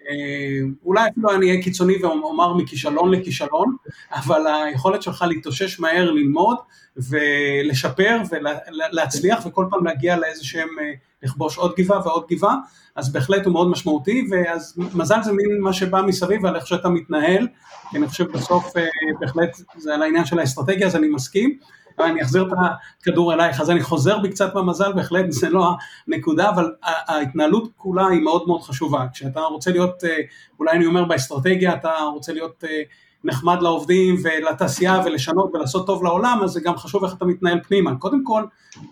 אה, 0.09 0.59
אולי 0.85 1.09
אפילו 1.09 1.31
אני 1.35 1.49
אהיה 1.49 1.63
קיצוני 1.63 1.95
ואומר 2.01 2.53
מכישלון 2.53 3.11
לכישלון, 3.13 3.75
אבל 4.11 4.41
היכולת 4.65 5.01
שלך 5.01 5.25
להתאושש 5.27 5.79
מהר, 5.79 6.11
ללמוד 6.11 6.57
ולשפר 6.97 8.17
ולהצליח 8.29 9.45
וכל 9.45 9.65
פעם 9.69 9.85
להגיע 9.85 10.17
לאיזה 10.17 10.45
שהם, 10.45 10.69
אה, 10.81 10.93
לכבוש 11.23 11.57
עוד 11.57 11.73
גבעה 11.77 11.99
ועוד 12.07 12.25
גבעה, 12.31 12.55
אז 12.95 13.13
בהחלט 13.13 13.45
הוא 13.45 13.53
מאוד 13.53 13.69
משמעותי, 13.69 14.27
ואז 14.31 14.73
מזל 14.93 15.23
זה 15.23 15.31
מין 15.31 15.61
מה 15.61 15.73
שבא 15.73 16.01
מסביב 16.01 16.45
על 16.45 16.55
איך 16.55 16.67
שאתה 16.67 16.89
מתנהל, 16.89 17.47
כי 17.89 17.97
אני 17.97 18.07
חושב 18.07 18.31
בסוף 18.31 18.77
אה, 18.77 18.83
בהחלט 19.19 19.61
זה 19.77 19.93
על 19.93 20.03
העניין 20.03 20.25
של 20.25 20.39
האסטרטגיה, 20.39 20.87
אז 20.87 20.95
אני 20.95 21.07
מסכים. 21.07 21.57
אני 21.99 22.21
אחזיר 22.21 22.47
את 22.47 22.57
הכדור 23.01 23.33
אלייך, 23.33 23.61
אז 23.61 23.69
אני 23.69 23.81
חוזר 23.81 24.19
בי 24.19 24.29
קצת 24.29 24.53
במזל, 24.53 24.93
בהחלט 24.93 25.25
זה 25.29 25.49
לא 25.49 25.71
הנקודה, 26.07 26.49
אבל 26.49 26.71
ההתנהלות 26.83 27.69
כולה 27.77 28.07
היא 28.07 28.21
מאוד 28.21 28.47
מאוד 28.47 28.61
חשובה. 28.61 29.05
כשאתה 29.13 29.39
רוצה 29.39 29.71
להיות, 29.71 30.03
אה, 30.03 30.17
אולי 30.59 30.71
אני 30.71 30.85
אומר 30.85 31.05
באסטרטגיה, 31.05 31.73
אתה 31.73 31.91
רוצה 32.13 32.33
להיות 32.33 32.63
אה, 32.63 32.81
נחמד 33.23 33.61
לעובדים 33.61 34.15
ולתעשייה 34.23 35.01
ולשנות 35.05 35.49
ולעשות 35.53 35.87
טוב 35.87 36.03
לעולם, 36.03 36.39
אז 36.43 36.51
זה 36.51 36.59
גם 36.61 36.77
חשוב 36.77 37.03
איך 37.03 37.13
אתה 37.13 37.25
מתנהל 37.25 37.59
פנימה. 37.67 37.95
קודם 37.95 38.23
כל, 38.23 38.43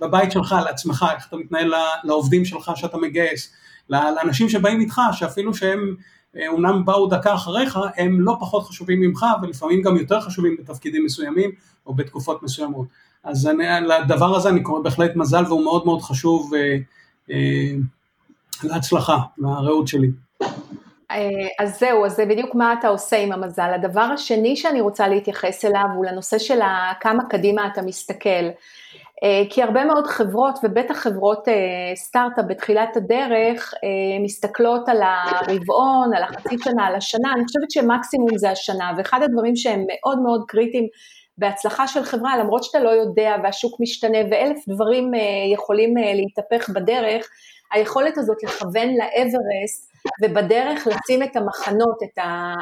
בבית 0.02 0.32
שלך, 0.32 0.56
לעצמך, 0.66 1.06
איך 1.16 1.28
אתה 1.28 1.36
מתנהל 1.36 1.74
לעובדים 2.04 2.46
שלך 2.46 2.72
שאתה 2.76 2.98
מגייס, 2.98 3.54
לאנשים 3.90 4.50
שבאים 4.50 4.80
איתך, 4.80 5.02
שאפילו 5.12 5.54
שהם 5.54 5.80
אה, 5.80 5.96
אומנם 6.48 6.86
באו 6.86 7.08
דקה 7.08 7.34
אחריך, 7.34 7.80
הם 7.98 8.22
לא 8.22 8.38
פחות 8.40 8.64
חשובים 8.64 9.02
ממך 9.02 9.26
ולפעמים 9.42 9.82
גם 9.82 9.98
יותר 9.98 10.22
חשובים 10.22 10.58
בתפקידים 10.60 11.06
מסוימים 11.06 11.52
או 11.86 11.94
בתקופות 11.94 12.44
מסוימות. 12.44 12.88
אז 13.24 13.48
אני, 13.48 13.64
לדבר 13.88 14.36
הזה 14.36 14.50
אני 14.50 14.64
קורא 14.64 14.82
בהחלט 14.82 15.16
מזל 15.16 15.44
והוא 15.48 15.64
מאוד 15.64 15.86
מאוד 15.86 16.02
חשוב 16.02 16.54
אה, 16.54 16.78
אה, 17.32 17.76
להצלחה, 18.64 19.18
לרעות 19.38 19.88
שלי. 19.88 20.08
אה, 21.12 21.30
אז 21.60 21.80
זהו, 21.80 22.06
אז 22.06 22.16
זה 22.16 22.26
בדיוק 22.26 22.56
מה 22.56 22.74
אתה 22.80 22.88
עושה 22.88 23.18
עם 23.18 23.32
המזל. 23.32 23.72
הדבר 23.76 24.02
השני 24.02 24.56
שאני 24.56 24.82
רוצה 24.82 25.08
להתייחס 25.08 25.66
אליו 25.66 25.86
הוא 25.96 26.06
לנושא 26.06 26.38
של 26.38 26.60
כמה 27.00 27.24
קדימה 27.30 27.68
אתה 27.68 27.82
מסתכל. 27.82 28.50
אה, 29.24 29.44
כי 29.50 29.64
הרבה 29.64 29.86
מאוד 29.86 30.08
חברות, 30.08 30.60
ובטח 30.64 30.96
חברות 30.98 31.48
אה, 31.48 31.54
סטארט-אפ 31.96 32.46
בתחילת 32.50 32.98
הדרך, 32.98 33.74
אה, 33.74 34.24
מסתכלות 34.24 34.90
על 34.90 35.02
הרבעון, 35.02 36.14
על 36.16 36.24
החצי 36.24 36.56
שנה, 36.64 36.86
על 36.86 36.96
השנה, 36.96 37.34
אני 37.34 37.44
חושבת 37.46 37.72
שמקסימום 37.72 38.38
זה 38.38 38.50
השנה, 38.50 38.92
ואחד 38.98 39.24
הדברים 39.24 39.56
שהם 39.56 39.84
מאוד 39.88 40.20
מאוד 40.20 40.44
קריטיים 40.48 40.88
בהצלחה 41.38 41.88
של 41.88 42.04
חברה, 42.04 42.38
למרות 42.38 42.64
שאתה 42.64 42.80
לא 42.80 42.90
יודע 42.90 43.36
והשוק 43.44 43.80
משתנה 43.80 44.18
ואלף 44.32 44.58
דברים 44.68 45.12
יכולים 45.54 45.94
להתהפך 45.98 46.70
בדרך, 46.70 47.30
היכולת 47.74 48.18
הזאת 48.18 48.38
לכוון 48.44 48.88
לאברסט 48.88 49.92
ובדרך 50.24 50.88
לשים 50.88 51.24
את 51.24 51.36
המחנות, 51.36 51.98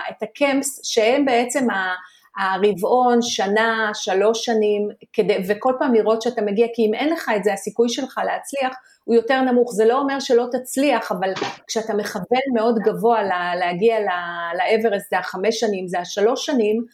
את 0.09 0.23
הקמפס, 0.23 0.79
שהם 0.83 1.25
בעצם 1.25 1.69
ה... 1.69 1.93
הרבעון, 2.37 3.21
שנה, 3.21 3.91
שלוש 3.93 4.45
שנים, 4.45 4.89
כדי, 5.13 5.37
וכל 5.47 5.73
פעם 5.79 5.93
לראות 5.93 6.21
שאתה 6.21 6.41
מגיע, 6.41 6.67
כי 6.73 6.85
אם 6.85 6.93
אין 6.93 7.09
לך 7.09 7.31
את 7.35 7.43
זה, 7.43 7.53
הסיכוי 7.53 7.89
שלך 7.89 8.21
להצליח 8.25 8.75
הוא 9.03 9.15
יותר 9.15 9.41
נמוך. 9.41 9.73
זה 9.73 9.85
לא 9.85 9.99
אומר 9.99 10.19
שלא 10.19 10.45
תצליח, 10.51 11.11
אבל 11.11 11.33
כשאתה 11.67 11.93
מכוון 11.93 12.41
מאוד 12.53 12.79
גבוה 12.79 13.23
לה, 13.23 13.55
להגיע 13.55 13.95
לאברסט, 14.57 15.09
זה 15.09 15.19
החמש 15.19 15.59
שנים, 15.59 15.87
זה 15.87 15.99
השלוש 15.99 16.45
שנים, 16.45 16.85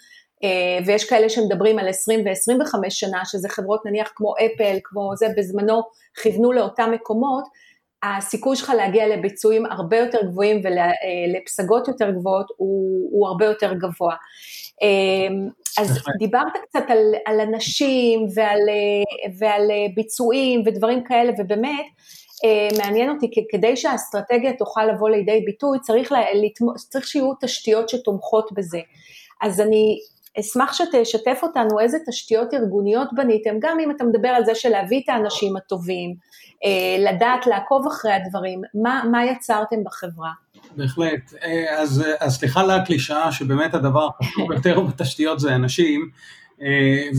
אה, 0.43 0.85
ויש 0.85 1.09
כאלה 1.09 1.29
שמדברים 1.29 1.79
על 1.79 1.87
20 1.89 2.19
ו-25 2.19 2.89
שנה, 2.89 3.21
שזה 3.25 3.49
חברות 3.49 3.85
נניח 3.85 4.11
כמו 4.15 4.33
אפל, 4.37 4.77
כמו 4.83 5.11
זה, 5.15 5.27
בזמנו 5.37 5.81
כיוונו 6.21 6.51
לאותם 6.51 6.91
מקומות, 6.93 7.43
הסיכוי 8.03 8.55
שלך 8.55 8.69
להגיע 8.69 9.07
לביצועים 9.07 9.65
הרבה 9.65 9.97
יותר 9.97 10.19
גבוהים 10.25 10.61
ולפסגות 10.63 11.87
יותר 11.87 12.11
גבוהות 12.11 12.45
הוא, 12.57 13.09
הוא 13.11 13.27
הרבה 13.27 13.45
יותר 13.45 13.73
גבוה. 13.73 14.15
אמ, 14.81 15.47
אז 15.77 15.99
דיברת 16.19 16.53
קצת 16.69 16.83
על, 16.87 17.13
על 17.25 17.39
אנשים 17.39 18.25
ועל, 18.35 18.59
ועל 19.39 19.71
ביצועים 19.95 20.63
ודברים 20.65 21.03
כאלה, 21.03 21.31
ובאמת 21.37 21.85
אה, 22.45 22.67
מעניין 22.77 23.09
אותי, 23.09 23.31
כדי 23.49 23.75
שהאסטרטגיה 23.75 24.53
תוכל 24.53 24.85
לבוא 24.85 25.09
לידי 25.09 25.41
ביטוי, 25.45 25.79
צריך, 25.79 26.11
לה, 26.11 26.19
צריך 26.89 27.07
שיהיו 27.07 27.31
תשתיות 27.41 27.89
שתומכות 27.89 28.51
בזה. 28.51 28.79
אז 29.41 29.61
אני 29.61 29.99
אשמח 30.39 30.73
שתשתף 30.73 31.39
אותנו 31.43 31.79
איזה 31.79 31.97
תשתיות 32.07 32.53
ארגוניות 32.53 33.09
בניתם, 33.13 33.55
גם 33.59 33.79
אם 33.79 33.91
אתה 33.91 34.03
מדבר 34.03 34.29
על 34.29 34.45
זה 34.45 34.55
של 34.55 34.69
להביא 34.69 35.01
את 35.03 35.09
האנשים 35.09 35.57
הטובים, 35.57 36.15
אה, 36.65 37.11
לדעת 37.11 37.47
לעקוב 37.47 37.87
אחרי 37.87 38.11
הדברים, 38.13 38.61
מה, 38.73 39.03
מה 39.11 39.25
יצרתם 39.25 39.83
בחברה? 39.85 40.31
בהחלט, 40.75 41.33
אה, 41.43 41.81
אז, 41.81 42.03
אז 42.19 42.35
סליחה 42.35 42.61
על 42.61 42.71
הקלישאה 42.71 43.31
שבאמת 43.31 43.73
הדבר 43.73 44.07
החשוב 44.07 44.47
ביותר 44.49 44.79
בתשתיות 44.79 45.39
זה 45.39 45.55
אנשים, 45.55 46.09
אה, 46.61 47.09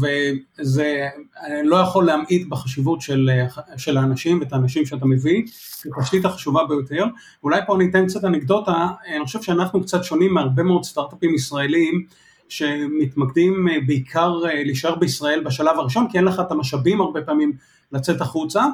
וזה, 0.00 1.08
אני 1.46 1.68
לא 1.68 1.76
יכול 1.76 2.06
להמעיט 2.06 2.48
בחשיבות 2.48 3.00
של, 3.00 3.30
של 3.76 3.96
האנשים 3.96 4.40
ואת 4.40 4.52
האנשים 4.52 4.86
שאתה 4.86 5.06
מביא, 5.06 5.42
זו 5.82 5.90
התשתית 5.98 6.24
החשובה 6.24 6.64
ביותר. 6.68 7.04
אולי 7.42 7.60
פה 7.66 7.76
אני 7.76 7.90
אתן 7.90 8.06
קצת 8.06 8.24
אנקדוטה, 8.24 8.86
אני 9.16 9.24
חושב 9.24 9.42
שאנחנו 9.42 9.82
קצת 9.82 10.04
שונים 10.04 10.34
מהרבה 10.34 10.62
מאוד 10.62 10.84
סטארט-אפים 10.84 11.34
ישראלים, 11.34 12.06
שמתמקדים 12.48 13.66
בעיקר 13.86 14.28
להישאר 14.64 14.94
בישראל 14.94 15.44
בשלב 15.44 15.78
הראשון, 15.78 16.06
כי 16.10 16.18
אין 16.18 16.24
לך 16.24 16.40
את 16.40 16.50
המשאבים 16.50 17.00
הרבה 17.00 17.22
פעמים 17.22 17.52
לצאת 17.92 18.20
החוצה. 18.20 18.64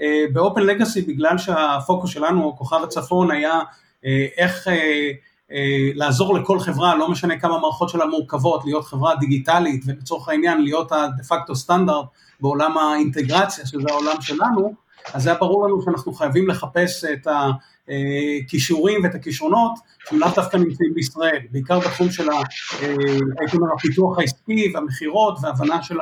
אה, 0.00 0.24
באופן 0.32 0.62
לגאסי 0.62 1.02
בגלל 1.02 1.38
שהפוקוס 1.38 2.10
שלנו, 2.10 2.56
כוכב 2.56 2.82
הצפון, 2.82 3.30
היה 3.30 3.60
אה, 4.04 4.26
איך 4.36 4.68
אה, 4.68 5.10
לעזור 5.94 6.34
לכל 6.34 6.60
חברה, 6.60 6.94
לא 6.94 7.10
משנה 7.10 7.38
כמה 7.38 7.58
מערכות 7.58 7.88
שלה 7.88 8.06
מורכבות, 8.06 8.64
להיות 8.64 8.84
חברה 8.84 9.16
דיגיטלית 9.16 9.82
ולצורך 9.86 10.28
העניין 10.28 10.62
להיות 10.62 10.92
הדה 10.92 11.22
פקטו 11.28 11.56
סטנדרט 11.56 12.06
בעולם 12.40 12.78
האינטגרציה, 12.78 13.66
שזה 13.66 13.88
העולם 13.90 14.20
שלנו, 14.20 14.74
אז 15.14 15.26
היה 15.26 15.36
ברור 15.36 15.66
לנו 15.68 15.82
שאנחנו 15.82 16.12
חייבים 16.12 16.48
לחפש 16.48 17.04
את 17.04 17.26
הכישורים 17.88 19.04
ואת 19.04 19.14
הכישרונות 19.14 19.72
שהם 20.08 20.18
לאו 20.18 20.28
דווקא 20.36 20.56
נמצאים 20.56 20.94
בישראל, 20.94 21.40
בעיקר 21.50 21.78
בתחום 21.78 22.10
של 22.10 22.28
אומר 23.54 23.74
הפיתוח 23.78 24.18
העסקי 24.18 24.72
והמכירות 24.74 25.38
והבנה 25.42 25.82
של. 25.82 25.96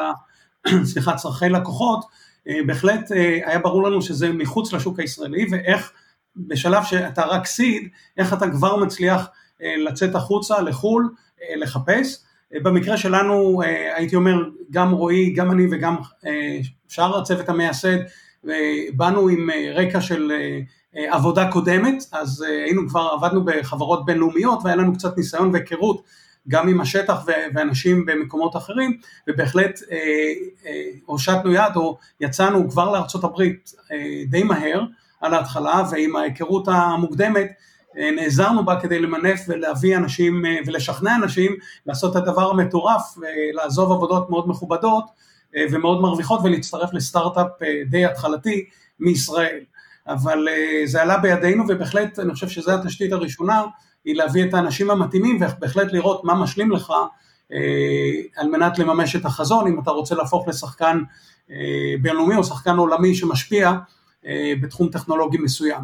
סליחה, 0.93 1.15
צרכי 1.15 1.49
לקוחות, 1.49 2.05
אה, 2.49 2.59
בהחלט 2.67 3.13
אה, 3.13 3.39
היה 3.45 3.59
ברור 3.59 3.83
לנו 3.83 4.03
שזה 4.03 4.33
מחוץ 4.33 4.73
לשוק 4.73 5.01
הישראלי 5.01 5.47
ואיך 5.51 5.93
בשלב 6.37 6.85
שאתה 6.85 7.25
רק 7.25 7.47
סיד, 7.47 7.89
איך 8.17 8.33
אתה 8.33 8.51
כבר 8.51 8.77
מצליח 8.77 9.29
אה, 9.63 9.77
לצאת 9.77 10.15
החוצה 10.15 10.61
לחו"ל, 10.61 11.15
לחפש. 11.57 12.19
במקרה 12.63 12.97
שלנו 12.97 13.63
הייתי 13.95 14.17
אומר 14.17 14.43
גם 14.71 14.91
רועי, 14.91 15.33
גם 15.33 15.51
אני 15.51 15.67
וגם 15.71 15.97
שאר 16.89 17.19
הצוות 17.19 17.49
המייסד 17.49 17.97
באנו 18.97 19.29
עם 19.29 19.51
רקע 19.75 20.01
של 20.01 20.33
עבודה 20.95 21.53
קודמת, 21.53 22.05
אז 22.13 22.43
היינו 22.43 22.89
כבר 22.89 23.11
עבדנו 23.13 23.45
בחברות 23.45 24.07
בינלאומיות 24.07 24.59
והיה 24.65 24.77
לנו 24.77 24.95
קצת 24.95 25.17
ניסיון 25.17 25.51
והיכרות 25.53 26.03
גם 26.49 26.69
עם 26.69 26.81
השטח 26.81 27.25
ואנשים 27.55 28.07
במקומות 28.07 28.57
אחרים, 28.57 28.97
ובהחלט 29.29 29.81
אה, 29.91 29.97
אה, 30.67 30.83
הושטנו 31.07 31.53
יד 31.53 31.77
או 31.77 31.99
יצאנו 32.21 32.71
כבר 32.71 32.95
אה, 33.93 33.97
די 34.27 34.43
מהר 34.43 34.83
על 35.21 35.35
ההתחלה, 35.35 35.83
ועם 35.91 36.17
ההיכרות 36.17 36.69
המוקדמת 36.69 37.47
נעזרנו 38.17 38.65
בה 38.65 38.81
כדי 38.81 38.99
למנף 38.99 39.41
ולהביא 39.49 39.97
אנשים 39.97 40.45
ולשכנע 40.67 41.15
אנשים 41.15 41.57
לעשות 41.87 42.17
את 42.17 42.23
הדבר 42.23 42.51
המטורף, 42.51 43.03
לעזוב 43.53 43.93
עבודות 43.93 44.31
מאוד 44.31 44.49
מכובדות 44.49 45.05
ומאוד 45.71 46.01
מרוויחות 46.01 46.41
ולהצטרף 46.45 46.93
לסטארט-אפ 46.93 47.47
די 47.91 48.05
התחלתי 48.05 48.65
מישראל. 49.01 49.59
אבל 50.07 50.49
זה 50.85 51.03
עלה 51.03 51.19
בידינו 51.19 51.65
ובהחלט 51.69 52.19
אני 52.19 52.33
חושב 52.33 52.49
שזו 52.49 52.73
התשתית 52.73 53.13
הראשונה 53.13 53.63
היא 54.05 54.17
להביא 54.17 54.45
את 54.45 54.55
האנשים 54.55 54.91
המתאימים 54.91 55.37
ובהחלט 55.41 55.93
לראות 55.93 56.25
מה 56.25 56.35
משלים 56.35 56.71
לך 56.71 56.93
על 58.37 58.49
מנת 58.49 58.79
לממש 58.79 59.17
את 59.17 59.25
החזון, 59.25 59.67
אם 59.67 59.81
אתה 59.83 59.91
רוצה 59.91 60.15
להפוך 60.15 60.49
לשחקן 60.49 61.03
בינלאומי 62.03 62.37
או 62.37 62.45
שחקן 62.45 62.77
עולמי 62.77 63.15
שמשפיע 63.15 63.73
בתחום 64.63 64.89
טכנולוגי 64.89 65.39
מסוים. 65.39 65.81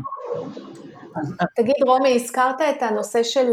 תגיד 1.57 1.75
רומי, 1.87 2.15
הזכרת 2.15 2.61
את 2.61 2.83
הנושא 2.83 3.23
של 3.23 3.47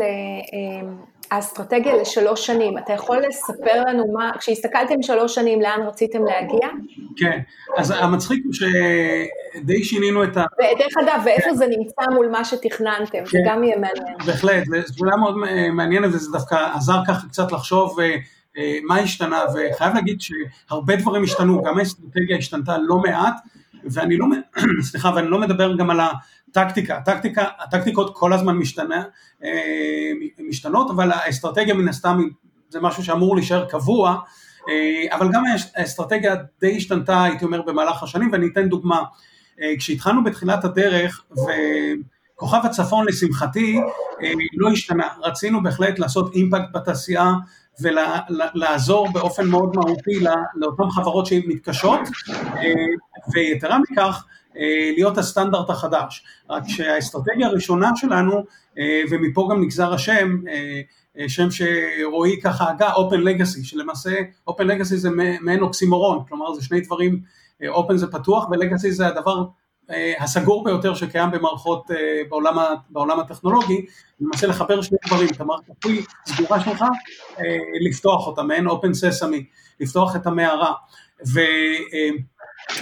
האסטרטגיה 1.31 1.95
לשלוש 1.95 2.45
שנים, 2.45 2.77
אתה 2.77 2.93
יכול 2.93 3.17
לספר 3.27 3.81
לנו 3.87 4.03
מה, 4.13 4.31
כשהסתכלתם 4.39 5.01
שלוש 5.01 5.35
שנים, 5.35 5.61
לאן 5.61 5.79
רציתם 5.87 6.25
להגיע? 6.25 6.69
כן, 7.17 7.39
אז 7.77 7.91
המצחיק 7.91 8.43
הוא 8.45 8.53
שדי 8.53 9.83
שינינו 9.83 10.23
את 10.23 10.37
ה... 10.37 10.43
ודרך 10.59 10.93
אגב, 11.03 11.21
ואיפה 11.25 11.53
זה 11.53 11.65
נמצא 11.67 12.01
מול 12.13 12.29
מה 12.29 12.45
שתכננתם, 12.45 13.05
כן, 13.11 13.25
זה 13.25 13.37
גם 13.45 13.63
יהיה 13.63 13.75
מעניין. 13.75 14.17
בהחלט, 14.25 14.65
זו 14.65 14.97
שאלה 14.97 15.17
מאוד 15.17 15.35
מעניינת 15.73 16.09
וזה 16.13 16.31
דווקא 16.31 16.55
עזר 16.75 16.99
ככה 17.07 17.27
קצת 17.27 17.51
לחשוב 17.51 17.99
אה, 17.99 18.15
אה, 18.57 18.77
מה 18.83 18.99
השתנה, 18.99 19.41
וחייב 19.53 19.93
להגיד 19.93 20.21
שהרבה 20.21 20.95
דברים 20.95 21.23
השתנו, 21.23 21.61
גם 21.61 21.79
האסטרטגיה 21.79 22.37
השתנתה 22.37 22.77
לא 22.77 22.97
מעט, 22.97 23.35
ואני 23.83 24.17
לא, 24.17 24.25
סליחה, 24.89 25.11
ואני 25.15 25.27
לא 25.27 25.39
מדבר 25.39 25.75
גם 25.77 25.89
על 25.89 25.99
הטקטיקה, 26.57 26.97
הטקטיקה, 26.97 27.45
הטקטיקות 27.59 28.17
כל 28.17 28.33
הזמן 28.33 28.57
משתנה, 28.57 29.03
אה, 29.43 30.11
משתנות, 30.49 30.89
אבל 30.89 31.11
האסטרטגיה 31.11 31.73
מן 31.73 31.87
הסתם 31.87 32.27
זה 32.69 32.81
משהו 32.81 33.03
שאמור 33.03 33.35
להישאר 33.35 33.65
קבוע, 33.65 34.15
אה, 34.69 35.15
אבל 35.15 35.31
גם 35.31 35.43
האסטרטגיה 35.75 36.35
די 36.61 36.77
השתנתה, 36.77 37.23
הייתי 37.23 37.45
אומר, 37.45 37.61
במהלך 37.61 38.03
השנים, 38.03 38.29
ואני 38.31 38.47
אתן 38.47 38.69
דוגמה. 38.69 39.03
אה, 39.61 39.73
כשהתחלנו 39.77 40.23
בתחילת 40.23 40.65
הדרך, 40.65 41.23
וכוכב 41.31 42.61
הצפון 42.63 43.05
לשמחתי 43.07 43.79
לא 44.57 44.69
השתנה, 44.69 45.07
רצינו 45.23 45.63
בהחלט 45.63 45.99
לעשות 45.99 46.33
אימפקט 46.33 46.71
בתעשייה 46.73 47.33
ולעזור 47.81 49.11
באופן 49.11 49.47
מאוד 49.47 49.75
מהותי 49.75 50.19
לאותן 50.55 50.89
חברות 50.89 51.25
שמתקשות, 51.25 51.99
ויתרה 53.33 53.79
מכך, 53.79 54.25
להיות 54.95 55.17
הסטנדרט 55.17 55.69
החדש. 55.69 56.23
רק 56.49 56.63
שהאסטרטגיה 56.67 57.47
הראשונה 57.47 57.91
שלנו, 57.95 58.43
ומפה 59.09 59.47
גם 59.51 59.61
נגזר 59.61 59.93
השם, 59.93 60.37
שם 61.27 61.47
שרועי 61.51 62.41
ככה 62.41 62.69
הגה, 62.69 62.93
Open 62.93 63.23
Legacy, 63.25 63.63
שלמעשה 63.63 64.15
Open 64.49 64.63
Legacy 64.63 64.95
זה 64.95 65.09
מעין 65.41 65.61
אוקסימורון, 65.61 66.23
כלומר 66.29 66.53
זה 66.53 66.63
שני 66.63 66.81
דברים, 66.81 67.21
Open 67.63 67.95
זה 67.95 68.07
פתוח 68.07 68.49
ו-Legacy 68.49 68.89
זה 68.89 69.07
הדבר 69.07 69.45
הסגור 70.19 70.63
ביותר 70.63 70.95
שקיים 70.95 71.31
במערכות 71.31 71.87
בעולם, 72.29 72.57
בעולם 72.89 73.19
הטכנולוגי, 73.19 73.85
למעשה 74.19 74.47
לחבר 74.47 74.81
שני 74.81 74.97
דברים, 75.07 75.27
את 75.35 75.41
המערכת 75.41 75.69
הכי 75.79 76.01
סגורה 76.27 76.59
שלך, 76.59 76.83
לפתוח 77.89 78.27
אותה, 78.27 78.43
מעין 78.43 78.67
Open 78.67 78.71
Sesame, 78.71 79.43
לפתוח 79.79 80.15
את 80.15 80.27
המערה. 80.27 80.73
ו... 81.33 81.39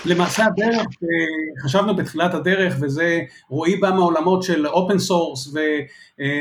למעשה 0.06 0.46
הדרך, 0.46 0.86
חשבנו 1.63 1.96
בתחילת 1.96 2.34
הדרך, 2.34 2.75
וזה 2.82 3.20
רועי 3.50 3.75
בא 3.75 3.90
מהעולמות 3.90 4.44
של 4.44 4.68
open 4.68 5.00
source 5.00 5.53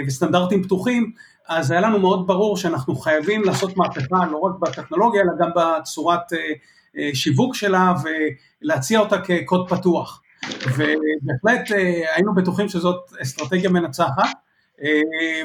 וסטנדרטים 0.07 0.63
פתוחים, 0.63 1.13
אז 1.49 1.71
היה 1.71 1.81
לנו 1.81 1.99
מאוד 1.99 2.27
ברור 2.27 2.57
שאנחנו 2.57 2.97
חייבים 2.97 3.45
לעשות 3.45 3.77
מהפכה 3.77 4.27
לא 4.31 4.39
רק 4.39 4.53
בטכנולוגיה, 4.61 5.23
אלא 5.23 5.31
גם 5.41 5.51
בצורת 5.57 6.33
שיווק 7.15 7.55
שלה 7.55 7.95
ולהציע 8.63 9.01
אותה 9.01 9.17
כקוד 9.19 9.69
פתוח. 9.69 10.23
ובהחלט 10.63 11.71
היינו 12.15 12.35
בטוחים 12.35 12.69
שזאת 12.69 13.13
אסטרטגיה 13.23 13.71
מנצחת, 13.71 14.33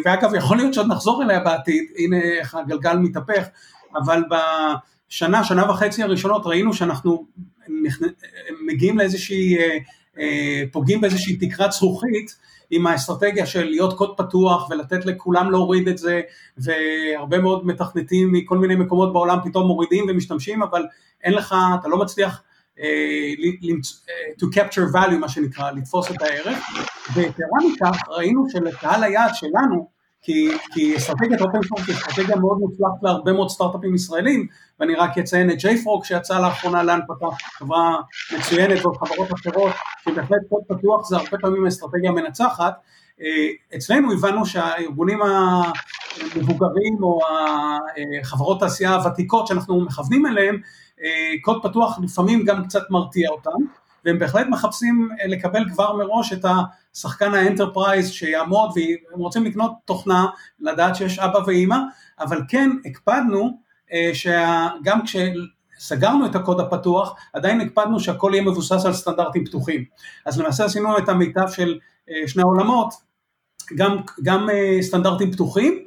ואגב 0.05 0.35
יכול 0.35 0.57
להיות 0.57 0.73
שעוד 0.73 0.87
נחזור 0.87 1.23
אליה 1.23 1.39
בעתיד, 1.39 1.83
הנה 1.97 2.21
איך 2.21 2.55
הגלגל 2.55 2.97
מתהפך, 2.97 3.47
אבל 3.95 4.23
בשנה, 4.29 5.43
שנה 5.43 5.71
וחצי 5.71 6.03
הראשונות 6.03 6.41
ראינו 6.45 6.73
שאנחנו 6.73 7.25
מגיעים 8.67 8.97
לאיזושהי, 8.97 9.57
אה, 9.57 9.77
אה, 10.19 10.63
פוגעים 10.71 11.01
באיזושהי 11.01 11.35
תקרת 11.35 11.71
זכוכית 11.71 12.35
עם 12.69 12.87
האסטרטגיה 12.87 13.45
של 13.45 13.63
להיות 13.63 13.97
קוד 13.97 14.17
פתוח 14.17 14.69
ולתת 14.69 15.05
לכולם 15.05 15.51
להוריד 15.51 15.87
את 15.87 15.97
זה 15.97 16.21
והרבה 16.57 17.39
מאוד 17.39 17.67
מתכנתים 17.67 18.31
מכל 18.31 18.57
מיני 18.57 18.75
מקומות 18.75 19.13
בעולם 19.13 19.39
פתאום 19.43 19.67
מורידים 19.67 20.05
ומשתמשים 20.09 20.63
אבל 20.63 20.85
אין 21.23 21.33
לך, 21.33 21.55
אתה 21.79 21.87
לא 21.87 21.97
מצליח 21.97 22.41
uh, 22.77 22.81
to 24.39 24.45
capture 24.45 24.93
value 24.93 25.17
מה 25.19 25.29
שנקרא, 25.29 25.71
לתפוס 25.71 26.11
את 26.11 26.21
הערך. 26.21 26.57
ויתרה 27.15 27.59
מכך 27.73 27.97
ראינו 28.09 28.49
שלקהל 28.49 29.03
היעד 29.03 29.31
שלנו 29.33 29.96
כי, 30.21 30.49
כי 30.73 30.97
אסטרטגיית 30.97 31.41
open 31.41 31.59
source 31.67 31.87
היא 31.87 31.95
אסטרטגיה 31.95 32.35
מאוד 32.35 32.57
מוצלחת 32.57 33.03
להרבה 33.03 33.33
מאוד 33.33 33.49
סטארט-אפים 33.49 33.95
ישראלים, 33.95 34.47
ואני 34.79 34.95
רק 34.95 35.17
אציין 35.17 35.51
את 35.51 35.57
JFrog 35.57 36.05
שיצא 36.05 36.39
לאחרונה 36.39 36.83
להנפקה, 36.83 37.25
חברה 37.57 37.95
מצוינת 38.37 38.85
ועוד 38.85 38.97
חברות 38.97 39.27
אחרות, 39.33 39.73
שבהחלט 40.05 40.41
קוד 40.49 40.61
פתוח 40.67 41.09
זה 41.09 41.17
הרבה 41.17 41.37
פעמים 41.41 41.67
אסטרטגיה 41.67 42.11
מנצחת. 42.11 42.73
אה, 43.21 43.77
אצלנו 43.77 44.13
הבנו 44.13 44.45
שהארגונים 44.45 45.19
המבוגרים 45.21 47.03
או 47.03 47.19
החברות 48.21 48.59
תעשייה 48.59 48.93
הוותיקות 48.93 49.47
שאנחנו 49.47 49.81
מכוונים 49.81 50.25
אליהם, 50.25 50.57
אה, 51.03 51.33
קוד 51.41 51.63
פתוח 51.63 51.99
לפעמים 52.03 52.45
גם 52.45 52.63
קצת 52.63 52.83
מרתיע 52.89 53.29
אותם. 53.29 53.59
והם 54.05 54.19
בהחלט 54.19 54.47
מחפשים 54.49 55.09
אה, 55.21 55.27
לקבל 55.27 55.69
כבר 55.69 55.95
מראש 55.95 56.33
את 56.33 56.45
השחקן 56.97 57.33
ה 57.33 57.40
enterprise 57.40 58.11
שיעמוד 58.11 58.69
והם 58.75 59.19
רוצים 59.19 59.45
לקנות 59.45 59.71
תוכנה, 59.85 60.25
לדעת 60.59 60.95
שיש 60.95 61.19
אבא 61.19 61.39
ואימא, 61.47 61.77
אבל 62.19 62.41
כן 62.47 62.69
הקפדנו 62.85 63.57
אה, 63.93 64.11
שגם 64.13 64.99
כשסגרנו 65.05 66.25
את 66.25 66.35
הקוד 66.35 66.59
הפתוח, 66.59 67.15
עדיין 67.33 67.61
הקפדנו 67.61 67.99
שהכל 67.99 68.31
יהיה 68.33 68.43
מבוסס 68.43 68.85
על 68.85 68.93
סטנדרטים 68.93 69.45
פתוחים. 69.45 69.83
אז 70.25 70.39
למעשה 70.39 70.65
עשינו 70.65 70.97
את 70.97 71.09
המיטב 71.09 71.47
של 71.49 71.79
אה, 72.09 72.27
שני 72.27 72.41
העולמות, 72.41 72.93
גם, 73.75 73.97
גם 74.23 74.49
סטנדרטים 74.81 75.31
פתוחים, 75.31 75.79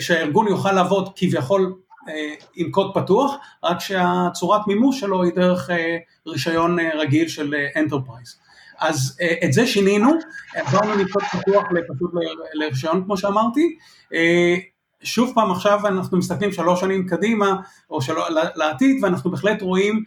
שהארגון 0.00 0.48
יוכל 0.48 0.72
לעבוד 0.72 1.08
כביכול 1.16 1.74
אה, 2.08 2.34
עם 2.54 2.70
קוד 2.70 2.94
פתוח, 2.94 3.34
רק 3.64 3.80
שהצורת 3.80 4.66
מימוש 4.66 5.00
שלו 5.00 5.22
היא 5.22 5.32
דרך 5.34 5.70
אה, 5.70 5.96
רישיון 6.26 6.78
אה, 6.78 6.90
רגיל 6.94 7.28
של 7.28 7.54
enterprise. 7.76 8.36
אז 8.78 9.18
את 9.44 9.52
זה 9.52 9.66
שינינו, 9.66 10.10
עברנו 10.54 11.04
מקוד 11.04 11.22
פתוח 11.22 11.64
פשוט 11.94 12.10
לרישיון 12.54 13.04
כמו 13.04 13.16
שאמרתי, 13.16 13.76
שוב 15.02 15.32
פעם 15.34 15.50
עכשיו 15.50 15.86
אנחנו 15.86 16.18
מסתכלים 16.18 16.52
שלוש 16.52 16.80
שנים 16.80 17.06
קדימה 17.06 17.56
או 17.90 18.02
של... 18.02 18.14
לעתיד 18.54 19.04
ואנחנו 19.04 19.30
בהחלט 19.30 19.62
רואים 19.62 20.04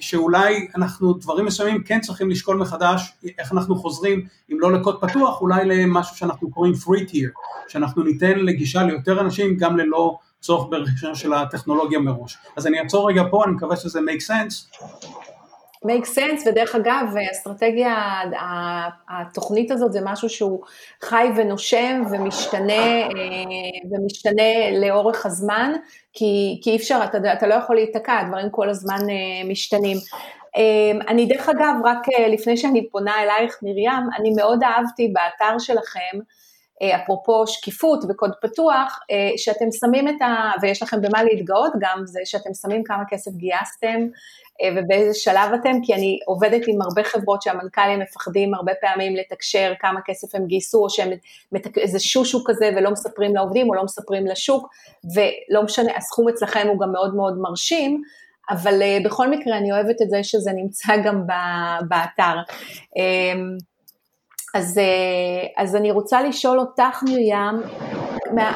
שאולי 0.00 0.68
אנחנו 0.76 1.12
דברים 1.12 1.44
מסוימים 1.44 1.82
כן 1.82 2.00
צריכים 2.00 2.30
לשקול 2.30 2.56
מחדש 2.56 3.12
איך 3.38 3.52
אנחנו 3.52 3.76
חוזרים 3.76 4.26
אם 4.52 4.60
לא 4.60 4.72
לקוד 4.72 5.00
פתוח 5.00 5.40
אולי 5.40 5.64
למשהו 5.64 6.16
שאנחנו 6.16 6.50
קוראים 6.50 6.72
free 6.72 7.10
tier 7.10 7.30
שאנחנו 7.68 8.02
ניתן 8.02 8.38
לגישה 8.38 8.82
ליותר 8.82 9.20
אנשים 9.20 9.56
גם 9.56 9.76
ללא 9.76 10.18
צורך 10.40 10.70
ברכישה 10.70 11.14
של 11.14 11.32
הטכנולוגיה 11.32 11.98
מראש. 11.98 12.38
אז 12.56 12.66
אני 12.66 12.80
אעצור 12.80 13.08
רגע 13.08 13.22
פה, 13.30 13.44
אני 13.44 13.52
מקווה 13.52 13.76
שזה 13.76 14.00
make 14.00 14.22
sense. 14.22 14.78
Make 15.84 16.06
sense, 16.06 16.48
ודרך 16.48 16.74
אגב, 16.74 17.14
אסטרטגיה, 17.32 18.20
התוכנית 19.08 19.70
הזאת 19.70 19.92
זה 19.92 20.00
משהו 20.02 20.28
שהוא 20.28 20.62
חי 21.02 21.26
ונושם 21.36 22.02
ומשתנה, 22.10 23.02
אה, 23.02 23.08
ומשתנה 23.90 24.70
לאורך 24.80 25.26
הזמן, 25.26 25.72
כי, 26.12 26.60
כי 26.62 26.70
אי 26.70 26.76
אפשר, 26.76 27.00
אתה, 27.04 27.32
אתה 27.32 27.46
לא 27.46 27.54
יכול 27.54 27.76
להיתקע, 27.76 28.18
הדברים 28.18 28.50
כל 28.50 28.70
הזמן 28.70 29.00
אה, 29.10 29.48
משתנים. 29.48 29.96
אה, 30.56 31.06
אני 31.08 31.26
דרך 31.26 31.48
אגב, 31.48 31.74
רק 31.84 32.06
לפני 32.32 32.56
שאני 32.56 32.88
פונה 32.90 33.22
אלייך 33.22 33.58
מרים, 33.62 34.08
אני 34.18 34.30
מאוד 34.36 34.62
אהבתי 34.62 35.12
באתר 35.12 35.58
שלכם, 35.58 36.18
אפרופו 36.82 37.46
שקיפות 37.46 38.04
וקוד 38.08 38.30
פתוח, 38.42 39.00
אה, 39.10 39.30
שאתם 39.36 39.64
שמים 39.72 40.08
את 40.08 40.22
ה... 40.22 40.50
ויש 40.62 40.82
לכם 40.82 41.02
במה 41.02 41.22
להתגאות 41.22 41.72
גם, 41.80 42.02
זה 42.04 42.20
שאתם 42.24 42.54
שמים 42.54 42.84
כמה 42.84 43.02
כסף 43.08 43.30
גייסתם 43.30 44.06
אה, 44.62 44.68
ובאיזה 44.76 45.14
שלב 45.14 45.50
אתם, 45.60 45.72
כי 45.82 45.94
אני 45.94 46.18
עובדת 46.26 46.62
עם 46.66 46.82
הרבה 46.82 47.04
חברות 47.04 47.42
שהמנכ"לים 47.42 48.00
מפחדים 48.00 48.54
הרבה 48.54 48.72
פעמים 48.80 49.16
לתקשר 49.16 49.72
כמה 49.80 50.00
כסף 50.04 50.34
הם 50.34 50.46
גייסו, 50.46 50.84
או 50.84 50.90
שהם 50.90 51.10
איזה 51.76 52.00
שושו 52.00 52.44
כזה 52.46 52.70
ולא 52.76 52.90
מספרים 52.90 53.34
לעובדים 53.34 53.68
או 53.68 53.74
לא 53.74 53.84
מספרים 53.84 54.26
לשוק, 54.26 54.68
ולא 55.14 55.62
משנה, 55.62 55.92
הסכום 55.96 56.28
אצלכם 56.28 56.66
הוא 56.68 56.80
גם 56.80 56.92
מאוד 56.92 57.14
מאוד 57.14 57.38
מרשים, 57.38 58.02
אבל 58.50 58.82
בכל 59.04 59.30
מקרה 59.30 59.58
אני 59.58 59.72
אוהבת 59.72 60.02
את 60.02 60.10
זה 60.10 60.24
שזה 60.24 60.50
נמצא 60.54 60.96
גם 61.04 61.26
באתר. 61.88 62.36
אז, 64.54 64.78
אה, 64.78 65.62
אז 65.64 65.76
אני 65.76 65.90
רוצה 65.90 66.22
לשאול 66.22 66.60
אותך 66.60 67.02
מרים, 67.02 67.62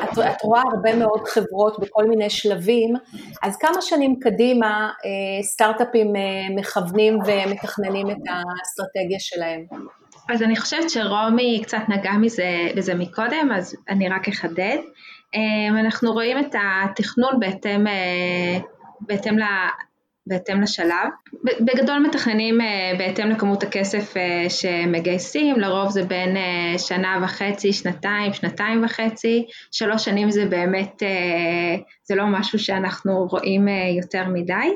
את, 0.05 0.19
את 0.19 0.43
רואה 0.43 0.63
הרבה 0.73 0.97
מאוד 0.97 1.29
חברות 1.29 1.79
בכל 1.81 2.05
מיני 2.09 2.31
שלבים, 2.31 2.95
אז 3.43 3.57
כמה 3.57 3.83
שנים 3.83 4.17
קדימה 4.21 4.91
אה, 5.05 5.43
סטארט-אפים 5.43 6.17
אה, 6.17 6.21
מכוונים 6.57 7.19
ומתכננים 7.27 8.11
את 8.11 8.17
האסטרטגיה 8.29 9.19
שלהם? 9.19 9.67
אז 10.29 10.43
אני 10.43 10.57
חושבת 10.57 10.91
שרומי 10.91 11.61
קצת 11.63 11.83
נגע 11.89 12.13
מזה, 12.13 12.69
בזה 12.77 12.95
מקודם, 12.95 13.51
אז 13.57 13.77
אני 13.89 14.09
רק 14.09 14.29
אחדד. 14.29 14.79
אנחנו 15.81 16.13
רואים 16.13 16.39
את 16.39 16.55
התכנון 16.55 17.41
בהתאם, 17.41 17.85
בהתאם 19.01 19.39
בהתאם 20.29 20.62
לשלב. 20.62 21.09
בגדול 21.61 21.99
מתכננים 21.99 22.61
אה, 22.61 22.93
בהתאם 22.99 23.29
לכמות 23.29 23.62
הכסף 23.62 24.17
אה, 24.17 24.51
שמגייסים, 24.51 25.61
לרוב 25.61 25.91
זה 25.91 26.03
בין 26.03 26.37
אה, 26.37 26.79
שנה 26.79 27.19
וחצי, 27.23 27.73
שנתיים, 27.73 28.33
שנתיים 28.33 28.85
וחצי, 28.85 29.47
שלוש 29.71 30.05
שנים 30.05 30.31
זה 30.31 30.47
באמת, 30.47 31.03
זה 32.03 32.14
לא 32.14 32.25
משהו 32.27 32.59
שאנחנו 32.59 33.27
רואים 33.31 33.69
יותר 33.97 34.29
מדי, 34.29 34.69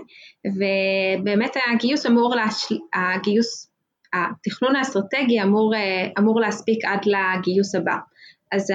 ובאמת 0.46 1.56
הגיוס 1.66 2.06
אמור, 2.06 2.34
להשל... 2.36 2.74
הגיוס, 2.94 3.70
התכנון 4.12 4.76
האסטרטגי 4.76 5.42
אמור, 5.42 5.72
אמור 6.18 6.40
להספיק 6.40 6.84
עד 6.84 7.00
לגיוס 7.06 7.74
הבא. 7.74 7.96
אז 8.52 8.70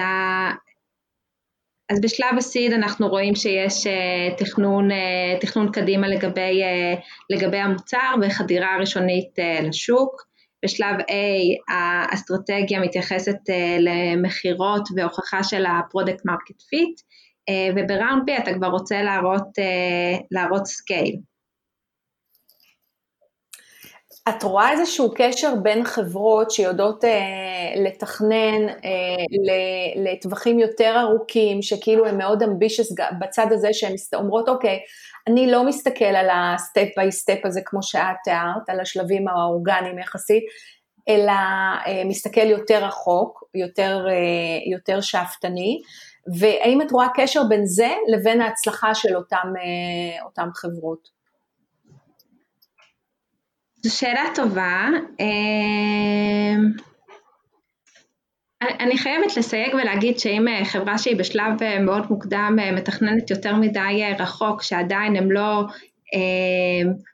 אז 1.90 2.02
בשלב 2.02 2.38
ה 2.38 2.45
seed 2.45 2.74
אנחנו 2.74 3.08
רואים 3.08 3.36
שיש 3.36 3.88
אה, 3.88 4.36
תכנון, 4.38 4.92
אה, 4.92 5.38
תכנון 5.42 5.72
קדימה 5.72 6.08
לגבי, 6.08 6.64
אה, 6.64 6.94
לגבי 7.30 7.58
המוצר 7.58 8.16
וחדירה 8.22 8.78
ראשונית 8.80 9.30
לשוק. 9.64 10.28
בשלב 10.66 10.96
A 11.00 11.74
האסטרטגיה 11.74 12.80
מתייחסת 12.80 13.38
למכירות 13.80 14.88
והוכחה 14.96 15.44
של 15.44 15.66
ה 15.66 15.73
product 15.73 16.26
market 16.26 16.62
fit, 16.70 17.02
וב 17.76 17.91
round 17.91 18.30
B 18.30 18.42
אתה 18.42 18.54
כבר 18.54 18.68
רוצה 18.68 19.02
להראות, 19.02 19.48
להראות 20.32 20.66
scale. 20.66 21.16
את 24.30 24.44
רואה 24.44 24.72
איזשהו 24.72 25.14
קשר 25.16 25.54
בין 25.62 25.84
חברות 25.84 26.52
שיודעות 26.52 27.06
אה, 27.06 27.12
לתכנן 27.86 28.70
אה, 28.70 29.26
לטווחים 29.96 30.60
יותר 30.60 30.96
ארוכים, 31.00 31.62
שכאילו 31.62 32.06
הן 32.06 32.18
מאוד 32.18 32.44
ambitious 32.44 32.96
בצד 33.22 33.48
הזה 33.52 33.70
שהן 33.74 33.96
אומרות, 34.14 34.50
אוקיי, 34.50 34.80
אני 35.28 35.52
לא 35.52 35.66
מסתכל 35.66 36.06
על 36.06 36.28
ה 36.32 36.43
step 36.43 36.88
by 36.98 37.12
step 37.12 37.40
הזה 37.46 37.62
כמו 37.66 37.84
שאת 37.84 38.16
תיארת, 38.24 38.70
על 38.70 38.80
השלבים 38.80 39.28
האורגניים 39.28 40.00
יחסית, 40.00 40.44
אלא 41.10 41.32
אה, 41.88 42.04
מסתכל 42.06 42.48
יותר 42.48 42.86
רחוק, 42.86 43.44
יותר, 43.56 44.06
אה, 44.10 44.72
יותר 44.72 45.02
שאפתני, 45.02 45.82
והאם 46.40 46.82
את 46.82 46.92
רואה 46.92 47.08
קשר 47.16 47.42
בין 47.50 47.66
זה 47.66 47.90
לבין 48.08 48.42
ההצלחה 48.42 48.96
של 48.96 49.16
אותן, 49.16 49.54
אה, 50.38 50.44
חברות? 50.56 51.17
זו 53.88 53.98
שאלה 53.98 54.24
טובה. 54.36 54.88
אמ, 55.20 56.72
אני 58.62 58.98
חייבת 58.98 59.38
לסייג 59.38 59.74
ולהגיד 59.74 60.20
שאם 60.20 60.48
אה, 60.48 60.66
חברה 60.66 60.98
שהיא 60.98 61.16
בשלב 61.16 61.64
אה, 61.64 61.80
מאוד 61.80 62.06
מוקדם 62.10 62.58
אה, 62.62 62.72
מתכננת 62.72 63.30
יותר 63.30 63.56
מדי 63.56 64.04
רחוק, 64.20 64.62
שעדיין 64.62 65.16
הם 65.16 65.32
לא 65.32 65.64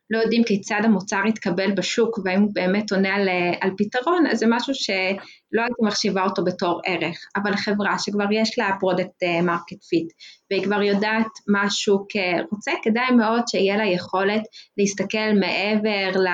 לא 0.09 0.17
יודעים 0.17 0.43
כיצד 0.43 0.81
המוצר 0.83 1.21
יתקבל 1.27 1.71
בשוק 1.71 2.19
והאם 2.25 2.41
הוא 2.41 2.51
באמת 2.53 2.91
עונה 2.91 3.15
על, 3.15 3.29
על 3.61 3.71
פתרון, 3.77 4.27
אז 4.27 4.39
זה 4.39 4.45
משהו 4.49 4.73
שלא 4.73 5.61
הייתי 5.61 5.81
מחשיבה 5.81 6.23
אותו 6.23 6.43
בתור 6.43 6.81
ערך. 6.85 7.17
אבל 7.35 7.55
חברה 7.55 7.99
שכבר 7.99 8.25
יש 8.31 8.59
לה 8.59 8.69
product 8.79 9.23
market 9.43 9.83
fit 9.89 10.07
והיא 10.51 10.63
כבר 10.63 10.81
יודעת 10.81 11.27
מה 11.47 11.61
השוק 11.61 12.07
רוצה, 12.51 12.71
כדאי 12.83 13.11
מאוד 13.11 13.47
שיהיה 13.47 13.77
לה 13.77 13.85
יכולת 13.85 14.41
להסתכל 14.77 15.33
מעבר 15.39 16.19
ל... 16.19 16.27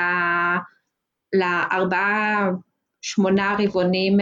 לארבעה, 1.33 2.49
שמונה 3.01 3.55
רבעונים, 3.59 4.17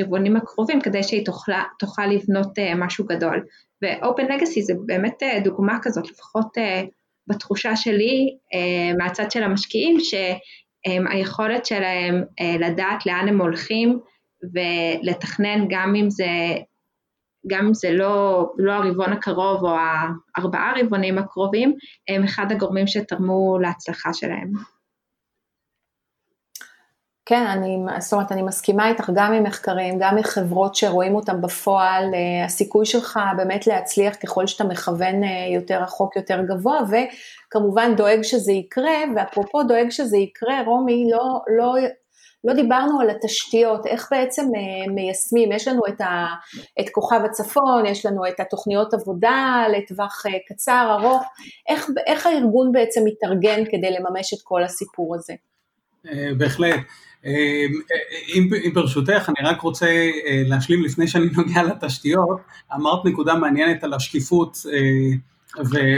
רבעונים 0.00 0.36
הקרובים 0.36 0.80
כדי 0.80 1.02
שהיא 1.02 1.24
תוכל, 1.24 1.52
תוכל 1.78 2.06
לבנות 2.06 2.58
משהו 2.76 3.04
גדול. 3.04 3.44
ו-open 3.84 4.30
legacy 4.30 4.60
זה 4.62 4.74
באמת 4.86 5.22
דוגמה 5.44 5.78
כזאת, 5.82 6.10
לפחות 6.10 6.46
בתחושה 7.26 7.76
שלי 7.76 8.36
אה, 8.54 8.96
מהצד 8.98 9.30
של 9.30 9.42
המשקיעים, 9.42 9.96
שהיכולת 10.00 11.66
שלהם 11.66 12.24
אה, 12.40 12.56
לדעת 12.60 13.06
לאן 13.06 13.28
הם 13.28 13.40
הולכים 13.40 14.00
ולתכנן 14.54 15.66
גם 15.68 15.94
אם 15.94 16.10
זה, 16.10 16.26
גם 17.46 17.66
אם 17.66 17.74
זה 17.74 17.92
לא, 17.92 18.46
לא 18.58 18.72
הרבעון 18.72 19.12
הקרוב 19.12 19.64
או 19.64 19.76
הארבעה 20.36 20.72
רבעונים 20.80 21.18
הקרובים, 21.18 21.74
הם 22.08 22.24
אחד 22.24 22.52
הגורמים 22.52 22.86
שתרמו 22.86 23.58
להצלחה 23.58 24.12
שלהם. 24.12 24.75
כן, 27.28 27.46
אני, 27.46 27.78
זאת 27.98 28.12
אומרת, 28.12 28.32
אני 28.32 28.42
מסכימה 28.42 28.88
איתך 28.88 29.10
גם 29.14 29.32
ממחקרים, 29.32 29.98
גם 29.98 30.16
מחברות 30.16 30.74
שרואים 30.74 31.14
אותם 31.14 31.40
בפועל, 31.40 32.04
אה, 32.14 32.44
הסיכוי 32.44 32.86
שלך 32.86 33.20
באמת 33.36 33.66
להצליח 33.66 34.16
ככל 34.22 34.46
שאתה 34.46 34.64
מכוון 34.64 35.24
אה, 35.24 35.54
יותר 35.54 35.82
רחוק, 35.82 36.16
יותר 36.16 36.40
גבוה, 36.48 36.80
וכמובן 36.90 37.96
דואג 37.96 38.22
שזה 38.22 38.52
יקרה, 38.52 38.98
ואפרופו 39.16 39.62
דואג 39.62 39.90
שזה 39.90 40.16
יקרה, 40.16 40.62
רומי, 40.66 41.10
לא, 41.10 41.40
לא, 41.58 41.74
לא 42.44 42.54
דיברנו 42.54 43.00
על 43.00 43.10
התשתיות, 43.10 43.86
איך 43.86 44.08
בעצם 44.10 44.42
אה, 44.42 44.92
מיישמים, 44.92 45.52
יש 45.52 45.68
לנו 45.68 45.82
את, 45.88 46.00
ה, 46.00 46.26
את 46.80 46.88
כוכב 46.92 47.20
הצפון, 47.24 47.86
יש 47.86 48.06
לנו 48.06 48.26
את 48.26 48.40
התוכניות 48.40 48.94
עבודה 48.94 49.64
לטווח 49.76 50.22
קצר, 50.48 50.96
ארוך, 51.00 51.22
איך, 51.68 51.90
איך 52.06 52.26
הארגון 52.26 52.72
בעצם 52.72 53.00
מתארגן 53.04 53.64
כדי 53.64 53.90
לממש 53.90 54.34
את 54.34 54.38
כל 54.44 54.64
הסיפור 54.64 55.14
הזה? 55.14 55.34
בהחלט. 56.38 56.80
אם, 57.24 58.48
אם 58.64 58.70
ברשותך, 58.74 59.28
אני 59.28 59.48
רק 59.48 59.60
רוצה 59.60 59.86
אה, 59.86 60.42
להשלים 60.46 60.84
לפני 60.84 61.08
שאני 61.08 61.26
נוגע 61.36 61.62
לתשתיות, 61.62 62.40
אמרת 62.74 63.04
נקודה 63.04 63.34
מעניינת 63.34 63.84
על 63.84 63.94
השקיפות, 63.94 64.58
אה, 64.72 65.16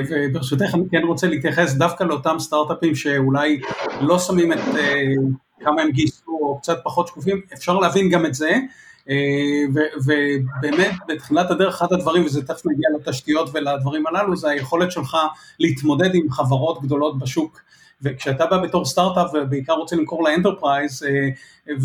וברשותך 0.09 0.75
אני 0.75 0.83
כן 0.91 1.03
רוצה 1.03 1.27
להתייחס 1.27 1.75
דווקא 1.75 2.05
לאותם 2.05 2.37
סטארט-אפים 2.39 2.95
שאולי 2.95 3.61
לא 4.01 4.19
שמים 4.19 4.53
את 4.53 4.59
אה, 4.77 5.05
כמה 5.61 5.83
הם 5.83 5.91
גייסו 5.91 6.31
או 6.31 6.59
קצת 6.59 6.79
פחות 6.85 7.09
שקופים, 7.09 7.41
אפשר 7.55 7.79
להבין 7.79 8.11
גם 8.11 8.27
את 8.27 8.35
זה, 8.35 8.51
ובאמת 10.05 10.93
בתחילת 11.09 11.51
הדרך 11.51 11.75
אחד 11.75 11.93
הדברים, 11.93 12.25
וזה 12.25 12.47
תכף 12.47 12.67
נגיע 12.67 12.89
לתשתיות 12.99 13.51
ולדברים 13.53 14.07
הללו, 14.07 14.37
זה 14.37 14.51
היכולת 14.51 14.93
שלך 14.93 15.17
להתמודד 15.61 16.15
עם 16.15 16.31
חברות 16.31 16.83
גדולות 16.83 17.19
בשוק. 17.19 17.61
וכשאתה 18.03 18.47
בא 18.47 18.59
בתור 18.59 18.85
סטארט-אפ 18.85 19.31
ובעיקר 19.35 19.73
רוצה 19.73 19.97
למכור 19.97 20.25
ל 20.25 20.32
enterprise 20.32 21.03
אה, 21.03 21.29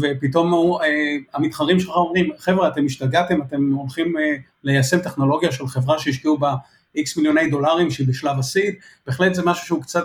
ופתאום 0.02 0.54
אה, 0.54 0.88
המתחרים 1.34 1.80
שלך 1.80 1.96
אומרים 1.96 2.30
חבר'ה 2.38 2.68
אתם 2.68 2.86
השתגעתם 2.86 3.42
אתם 3.42 3.72
הולכים 3.72 4.18
אה, 4.18 4.36
ליישם 4.64 5.00
טכנולוגיה 5.00 5.52
של 5.52 5.68
חברה 5.68 6.00
שהשקיעו 6.00 6.38
בה 6.38 6.56
איקס 6.96 7.18
מיליוני 7.18 7.50
דולרים 7.50 7.92
שהיא 7.92 8.08
בשלב 8.08 8.40
ה 8.40 8.46
seed, 8.46 8.76
בהחלט 9.08 9.34
זה 9.34 9.42
משהו 9.46 9.66
שהוא 9.66 9.82
קצת 9.82 10.04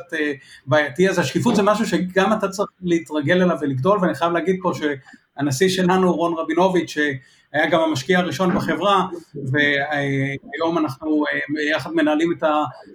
בעייתי, 0.67 1.09
אז 1.09 1.19
השקיפות 1.19 1.57
זה 1.57 1.63
משהו 1.63 1.87
שגם 1.87 2.33
אתה 2.33 2.49
צריך 2.49 2.71
להתרגל 2.83 3.43
אליו 3.43 3.57
ולגדול, 3.61 3.99
ואני 4.03 4.15
חייב 4.15 4.33
להגיד 4.33 4.57
פה 4.63 4.73
שהנשיא 4.75 5.69
שלנו 5.69 6.15
רון 6.15 6.35
רבינוביץ', 6.39 6.91
שהיה 6.91 7.67
גם 7.71 7.81
המשקיע 7.81 8.19
הראשון 8.19 8.55
בחברה, 8.55 9.07
והיום 9.35 10.79
אנחנו 10.79 11.25
יחד 11.71 11.91
מנהלים 11.93 12.33
את 12.39 12.45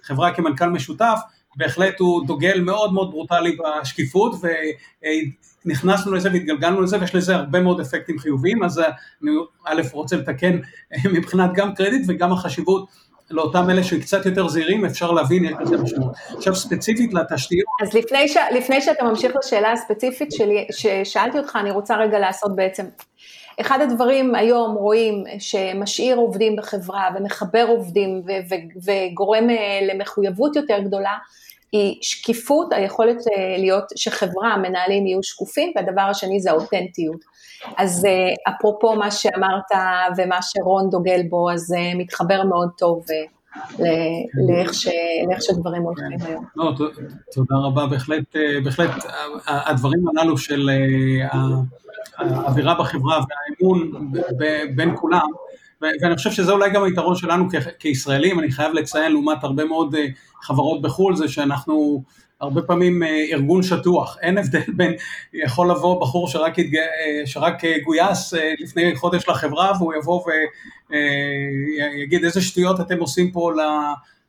החברה 0.04 0.34
כמנכ"ל 0.34 0.70
משותף, 0.70 1.20
בהחלט 1.56 2.00
הוא 2.00 2.28
דוגל 2.28 2.62
מאוד 2.62 2.94
מאוד 2.94 3.12
ברוטלי 3.12 3.58
בשקיפות 3.82 4.36
ונכנסנו 5.66 6.14
לזה 6.14 6.30
והתגלגלנו 6.34 6.82
לזה 6.82 7.00
ויש 7.00 7.16
לזה 7.16 7.36
הרבה 7.36 7.60
מאוד 7.60 7.80
אפקטים 7.80 8.20
חיוביים 8.20 8.64
אז 8.64 8.80
אני 9.24 9.32
א' 9.66 9.82
רוצה 9.92 10.16
לתקן 10.16 10.60
מבחינת 11.16 11.54
גם 11.54 11.76
קרדיט 11.76 12.02
וגם 12.08 12.32
החשיבות 12.32 12.88
לאותם 13.32 13.70
אלה 13.70 13.84
שקצת 13.84 14.26
יותר 14.26 14.48
זהירים 14.48 14.86
אפשר 14.86 15.12
להבין 15.12 15.46
איך 15.46 15.64
זה 15.64 15.78
משמעות. 15.78 16.12
עכשיו 16.38 16.56
ספציפית 16.56 17.14
לתשתיות. 17.14 17.66
אז 17.82 17.94
לפני, 17.94 18.28
ש... 18.28 18.38
לפני 18.56 18.82
שאתה 18.82 19.04
ממשיך 19.04 19.32
לשאלה 19.44 19.72
הספציפית 19.72 20.32
שלי, 20.32 20.68
ששאלתי 20.72 21.38
אותך 21.38 21.58
אני 21.62 21.72
רוצה 21.72 21.98
רגע 21.98 22.20
לעשות 22.20 22.56
בעצם 22.56 22.84
אחד 23.62 23.80
הדברים 23.82 24.36
היום 24.36 24.76
רואים 24.76 25.24
שמשאיר 25.40 26.18
עובדים 26.18 26.56
בחברה 26.56 27.10
ומחבר 27.16 27.66
עובדים 27.68 28.22
ו- 28.26 28.32
ו- 28.50 28.92
וגורם 29.12 29.50
אה, 29.50 29.80
למחויבות 29.94 30.56
יותר 30.56 30.80
גדולה, 30.80 31.18
היא 31.72 31.98
שקיפות, 32.02 32.74
היכולת 32.74 33.18
אה, 33.18 33.58
להיות 33.58 33.84
שחברה, 33.96 34.58
מנהלים 34.58 35.08
יהיו 35.08 35.24
שקופים, 35.24 35.74
והדבר 35.76 36.02
השני 36.02 36.40
זה 36.40 36.52
האותנטיות. 36.52 37.22
אז 37.78 38.06
אה, 38.06 38.54
אפרופו 38.54 38.96
מה 38.96 39.12
שאמרת 39.12 39.72
ומה 40.18 40.38
שרון 40.42 40.90
דוגל 40.90 41.22
בו, 41.30 41.52
אז 41.52 41.60
זה 41.60 41.80
מתחבר 41.96 42.44
מאוד 42.44 42.70
טוב 42.78 43.06
לאיך, 44.48 44.74
ש, 44.74 44.88
לאיך 45.28 45.42
שדברים 45.42 45.82
הולכים 45.82 46.20
כן. 46.20 46.26
היום. 46.26 46.46
לא, 46.56 46.72
תודה 47.32 47.56
רבה, 47.56 47.86
בהחלט, 47.86 48.36
בהחלט 48.64 48.92
הדברים 49.48 50.00
הללו 50.08 50.38
של 50.38 50.70
האווירה 52.18 52.74
בחברה 52.74 53.20
והאמון 53.20 54.12
בין 54.76 54.96
כולם, 54.96 55.28
ואני 55.82 56.16
חושב 56.16 56.32
שזה 56.32 56.52
אולי 56.52 56.70
גם 56.70 56.84
היתרון 56.84 57.16
שלנו 57.16 57.48
כישראלים, 57.80 58.40
אני 58.40 58.52
חייב 58.52 58.74
לציין 58.74 59.12
לעומת 59.12 59.44
הרבה 59.44 59.66
מאוד 59.66 59.96
חברות 60.42 60.82
בחו"ל, 60.82 61.16
זה 61.16 61.28
שאנחנו 61.28 62.04
הרבה 62.42 62.62
פעמים 62.62 63.04
ארגון 63.32 63.64
שטוח, 63.64 64.18
אין 64.22 64.38
הבדל 64.38 64.62
בין, 64.78 64.94
יכול 65.34 65.72
לבוא 65.72 66.02
בחור 66.02 66.28
שרק, 66.28 66.60
התג... 66.60 66.78
שרק 67.26 67.62
גויס 67.84 68.34
לפני 68.60 68.96
חודש 68.96 69.30
לחברה 69.30 69.72
והוא 69.80 69.94
יבוא 69.94 70.24
ויגיד 70.90 72.24
איזה 72.24 72.42
שטויות 72.42 72.80
אתם 72.80 73.00
עושים 73.00 73.32
פה 73.32 73.52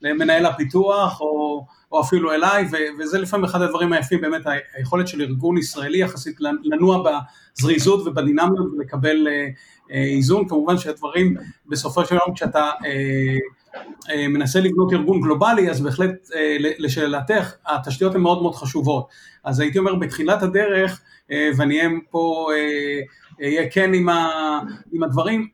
למנהל 0.03 0.47
הפיתוח 0.47 1.21
או, 1.21 1.65
או 1.95 2.01
אפילו 2.01 2.33
אליי, 2.33 2.65
ו, 2.73 2.77
וזה 2.99 3.19
לפעמים 3.19 3.45
אחד 3.45 3.63
הדברים 3.63 3.93
היפים, 3.93 4.21
באמת 4.21 4.43
היכולת 4.77 5.09
של 5.09 5.23
ארגון 5.23 5.59
ישראלי 5.59 5.99
יחסית 5.99 6.37
לנוע 6.41 7.05
בזריזות 7.05 8.07
ובדינמיות 8.07 8.67
ולקבל 8.73 9.29
אה, 9.29 9.49
אה, 9.91 10.05
איזון, 10.05 10.49
כמובן 10.49 10.79
שהדברים 10.79 11.37
בסופו 11.67 12.05
של 12.05 12.15
יום 12.15 12.35
כשאתה 12.35 12.71
אה, 12.85 13.39
אה, 14.11 14.29
מנסה 14.29 14.61
לבנות 14.61 14.93
ארגון 14.93 15.21
גלובלי, 15.21 15.71
אז 15.71 15.81
בהחלט 15.81 16.31
אה, 16.35 16.57
לשאלתך, 16.79 17.55
התשתיות 17.67 18.15
הן 18.15 18.21
מאוד 18.21 18.43
מאוד 18.43 18.55
חשובות, 18.55 19.09
אז 19.45 19.61
הייתי 19.61 19.79
אומר 19.79 19.95
בתחילת 19.95 20.43
הדרך, 20.43 21.01
אה, 21.31 21.51
ואני 21.57 21.79
אהיה 21.79 21.91
פה, 22.11 22.49
אהיה 23.43 23.63
אה, 23.63 23.71
כן 23.71 23.95
עם, 23.95 24.09
ה, 24.09 24.29
עם 24.93 25.03
הדברים, 25.03 25.49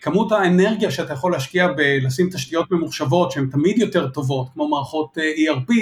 כמות 0.00 0.32
האנרגיה 0.32 0.90
שאתה 0.90 1.12
יכול 1.12 1.32
להשקיע 1.32 1.68
בלשים 1.68 2.30
תשתיות 2.30 2.70
ממוחשבות 2.70 3.30
שהן 3.30 3.46
תמיד 3.46 3.78
יותר 3.78 4.08
טובות, 4.08 4.48
כמו 4.54 4.68
מערכות 4.68 5.18
אה, 5.18 5.32
ERP, 5.32 5.72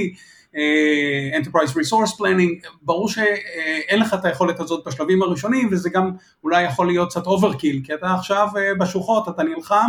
אה, 0.56 1.38
Enterprise 1.38 1.70
Resource 1.70 2.18
Planning, 2.18 2.68
ברור 2.82 3.08
שאין 3.08 4.00
לך 4.00 4.14
את 4.14 4.24
היכולת 4.24 4.60
הזאת 4.60 4.86
בשלבים 4.86 5.22
הראשונים 5.22 5.68
וזה 5.72 5.90
גם 5.90 6.10
אולי 6.44 6.62
יכול 6.62 6.86
להיות 6.86 7.10
קצת 7.10 7.26
overkill, 7.26 7.80
כי 7.84 7.94
אתה 7.94 8.14
עכשיו 8.14 8.48
אה, 8.56 8.74
בשוחות, 8.74 9.28
אתה 9.28 9.42
נלחם 9.42 9.88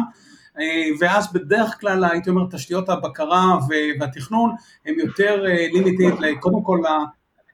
ואז 1.00 1.34
בדרך 1.34 1.80
כלל 1.82 2.04
הייתי 2.04 2.30
אומר 2.30 2.44
תשתיות 2.52 2.90
הבקרה 2.90 3.58
והתכנון 4.00 4.52
הם 4.86 4.96
יותר 5.00 5.42
לימיטית 5.42 6.14
קודם 6.40 6.64
כל 6.64 6.80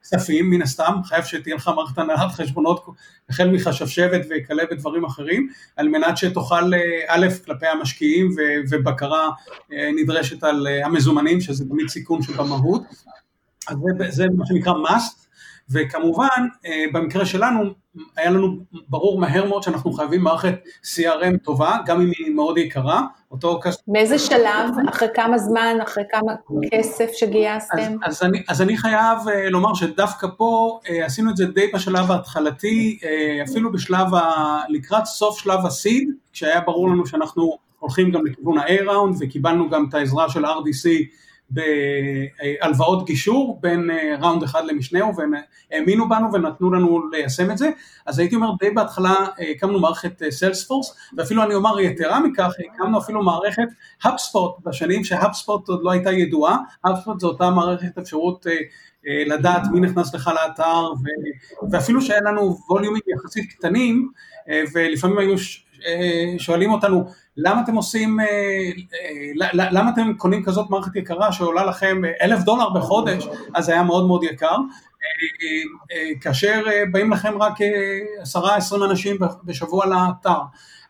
כספים 0.01 0.49
מן 0.49 0.61
הסתם, 0.61 0.93
חייב 1.03 1.23
שתהיה 1.23 1.55
לך 1.55 1.71
מערכת 1.75 1.97
הנהלת 1.97 2.31
חשבונות 2.31 2.85
החל 3.29 3.49
מחשבשבת 3.49 4.21
וכלה 4.29 4.63
בדברים 4.71 5.05
אחרים, 5.05 5.49
על 5.75 5.87
מנת 5.87 6.17
שתוכל 6.17 6.73
אה, 6.73 6.79
א', 7.07 7.27
כלפי 7.45 7.65
המשקיעים 7.67 8.29
ובקרה 8.69 9.29
אה, 9.73 9.89
נדרשת 9.95 10.43
על 10.43 10.67
אה, 10.67 10.85
המזומנים, 10.85 11.41
שזה 11.41 11.65
תמיד 11.69 11.87
סיכון 11.87 12.21
שבמהות, 12.21 12.81
אז 13.67 13.77
זה, 13.77 14.09
זה 14.09 14.25
מה 14.37 14.45
שנקרא 14.45 14.73
must, 14.73 15.28
וכמובן 15.71 16.47
במקרה 16.93 17.25
שלנו 17.25 17.73
היה 18.17 18.29
לנו 18.29 18.57
ברור 18.89 19.19
מהר 19.19 19.45
מאוד 19.45 19.63
שאנחנו 19.63 19.93
חייבים 19.93 20.21
מערכת 20.21 20.55
CRM 20.83 21.37
טובה, 21.43 21.77
גם 21.85 22.01
אם 22.01 22.11
היא 22.17 22.35
מאוד 22.35 22.57
יקרה, 22.57 23.01
אותו 23.31 23.59
כסף. 23.63 23.79
מאיזה 23.87 24.19
שלב, 24.19 24.69
אחרי 24.89 25.07
כמה 25.13 25.37
זמן, 25.37 25.77
אחרי 25.83 26.03
כמה 26.11 26.33
כסף 26.71 27.09
שגייסתם? 27.13 27.95
אז, 28.03 28.15
אז, 28.15 28.23
אני, 28.23 28.43
אז 28.47 28.61
אני 28.61 28.77
חייב 28.77 29.17
uh, 29.25 29.49
לומר 29.49 29.73
שדווקא 29.73 30.27
פה 30.37 30.79
uh, 30.83 31.05
עשינו 31.05 31.31
את 31.31 31.37
זה 31.37 31.45
די 31.45 31.67
בשלב 31.73 32.11
ההתחלתי, 32.11 32.99
אפילו 33.49 33.71
בשלב, 33.71 34.13
ה, 34.13 34.57
לקראת 34.69 35.05
סוף 35.05 35.39
שלב 35.39 35.65
ה-seed, 35.65 36.09
כשהיה 36.33 36.61
ברור 36.61 36.89
לנו 36.89 37.05
שאנחנו 37.05 37.57
הולכים 37.79 38.11
גם 38.11 38.25
לכיוון 38.25 38.57
ה-A-Round 38.57 39.15
וקיבלנו 39.19 39.69
גם 39.69 39.85
את 39.89 39.93
העזרה 39.93 40.29
של 40.29 40.45
RDC 40.45 40.89
בהלוואות 41.51 43.05
גישור 43.05 43.59
בין 43.61 43.89
ראונד 44.19 44.43
אחד 44.43 44.65
למשנהו 44.65 45.15
והם 45.15 45.33
האמינו 45.71 46.09
בנו 46.09 46.33
ונתנו 46.33 46.71
לנו 46.73 47.09
ליישם 47.09 47.51
את 47.51 47.57
זה. 47.57 47.69
אז 48.05 48.19
הייתי 48.19 48.35
אומר 48.35 48.51
די 48.59 48.69
בהתחלה 48.69 49.15
הקמנו 49.51 49.79
מערכת 49.79 50.21
סיילספורס 50.29 50.95
ואפילו 51.17 51.43
אני 51.43 51.55
אומר 51.55 51.79
יתרה 51.79 52.19
מכך 52.19 52.51
הקמנו 52.73 52.99
אפילו 52.99 53.23
מערכת 53.23 53.67
האבספוט 54.03 54.51
בשנים 54.65 55.03
שהאבספוט 55.03 55.69
עוד 55.69 55.83
לא 55.83 55.91
הייתה 55.91 56.11
ידועה. 56.11 56.57
האבספוט 56.83 57.19
זו 57.19 57.27
אותה 57.27 57.49
מערכת 57.49 57.97
אפשרות 57.97 58.45
לדעת 59.27 59.61
מי 59.71 59.79
נכנס 59.79 60.15
לך 60.15 60.27
לאתר 60.27 60.87
ואפילו 61.71 62.01
שהיה 62.01 62.21
לנו 62.21 62.57
ווליומים 62.69 63.01
יחסית 63.07 63.51
קטנים 63.51 64.11
ולפעמים 64.73 65.17
היו 65.17 65.35
שואלים 66.37 66.71
אותנו 66.71 67.05
למה 67.41 67.61
אתם 67.61 67.75
עושים, 67.75 68.19
אה, 68.19 68.25
אה, 68.25 69.69
למה 69.71 69.89
אתם 69.89 70.13
קונים 70.17 70.43
כזאת 70.43 70.69
מערכת 70.69 70.95
יקרה 70.95 71.31
שעולה 71.31 71.65
לכם 71.65 72.01
אלף 72.21 72.43
דולר 72.43 72.69
בחודש, 72.69 73.27
אז 73.55 73.65
זה 73.65 73.71
היה 73.71 73.83
מאוד 73.83 74.07
מאוד 74.07 74.23
יקר, 74.23 74.55
אה, 75.91 76.19
כאשר 76.21 76.63
באים 76.91 77.11
לכם 77.11 77.41
רק 77.41 77.53
עשרה 78.21 78.55
עשרים 78.55 78.83
אנשים 78.83 79.17
בשבוע 79.43 79.85
לאתר, 79.85 80.39